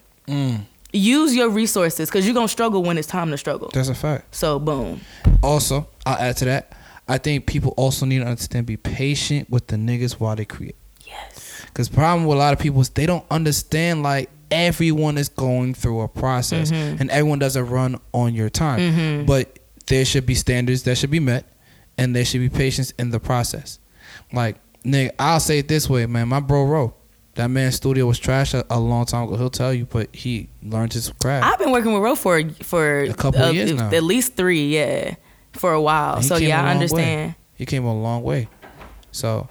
[0.96, 3.70] Use your resources because you're gonna struggle when it's time to struggle.
[3.74, 4.36] That's a fact.
[4.36, 5.02] So boom.
[5.42, 6.74] Also, I'll add to that.
[7.08, 10.76] I think people also need to understand be patient with the niggas while they create.
[11.06, 11.53] Yes.
[11.74, 15.74] Because problem with a lot of people is they don't understand like everyone is going
[15.74, 17.02] through a process Mm-hmm.
[17.02, 19.26] and everyone doesn't run on your time.
[19.26, 19.58] But
[19.88, 21.46] there should be standards that should be met
[21.98, 23.80] and there should be patience in the process.
[24.32, 26.28] Like, nigga, I'll say it this way, man.
[26.28, 26.94] My bro Ro,
[27.36, 29.36] that man's studio was trash a, a long time ago.
[29.38, 31.46] He'll tell you, but he learned his craft.
[31.46, 33.90] I've been working with Ro for for A couple of years now.
[33.90, 35.16] at least three, yeah,
[35.54, 36.22] for a while.
[36.22, 37.32] So yeah, a I understand.
[37.32, 37.36] way.
[37.56, 38.48] He came a long way.
[39.12, 39.48] So,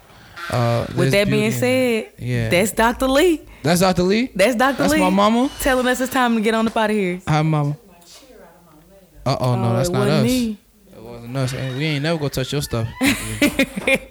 [0.51, 2.49] uh, With that being said, Yeah.
[2.49, 3.07] that's Dr.
[3.09, 3.41] Lee.
[3.63, 4.03] that's Dr.
[4.03, 4.31] Lee.
[4.35, 4.79] That's Dr.
[4.79, 5.01] That's Lee.
[5.01, 5.51] my mama.
[5.61, 7.21] telling us it's time to get on up out of here.
[7.29, 7.77] Hi, mama.
[9.25, 10.25] Uh oh, no, that's not us.
[10.25, 10.59] me.
[10.93, 11.53] It wasn't us.
[11.55, 12.89] And we ain't never gonna touch your stuff.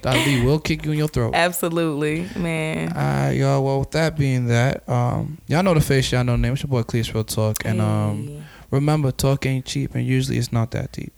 [0.02, 0.20] Dr.
[0.26, 1.34] Lee will kick you in your throat.
[1.36, 2.90] Absolutely, man.
[2.94, 3.62] Alright, y'all.
[3.64, 6.54] Well, with that being that, um, y'all know the face, y'all know the name.
[6.54, 10.54] It's your boy Cleus Real Talk, and um, remember, talk ain't cheap, and usually it's
[10.54, 11.12] not that deep.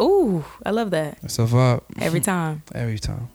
[0.00, 2.62] Ooh, I love that It's a vibe every time.
[2.74, 3.28] every time.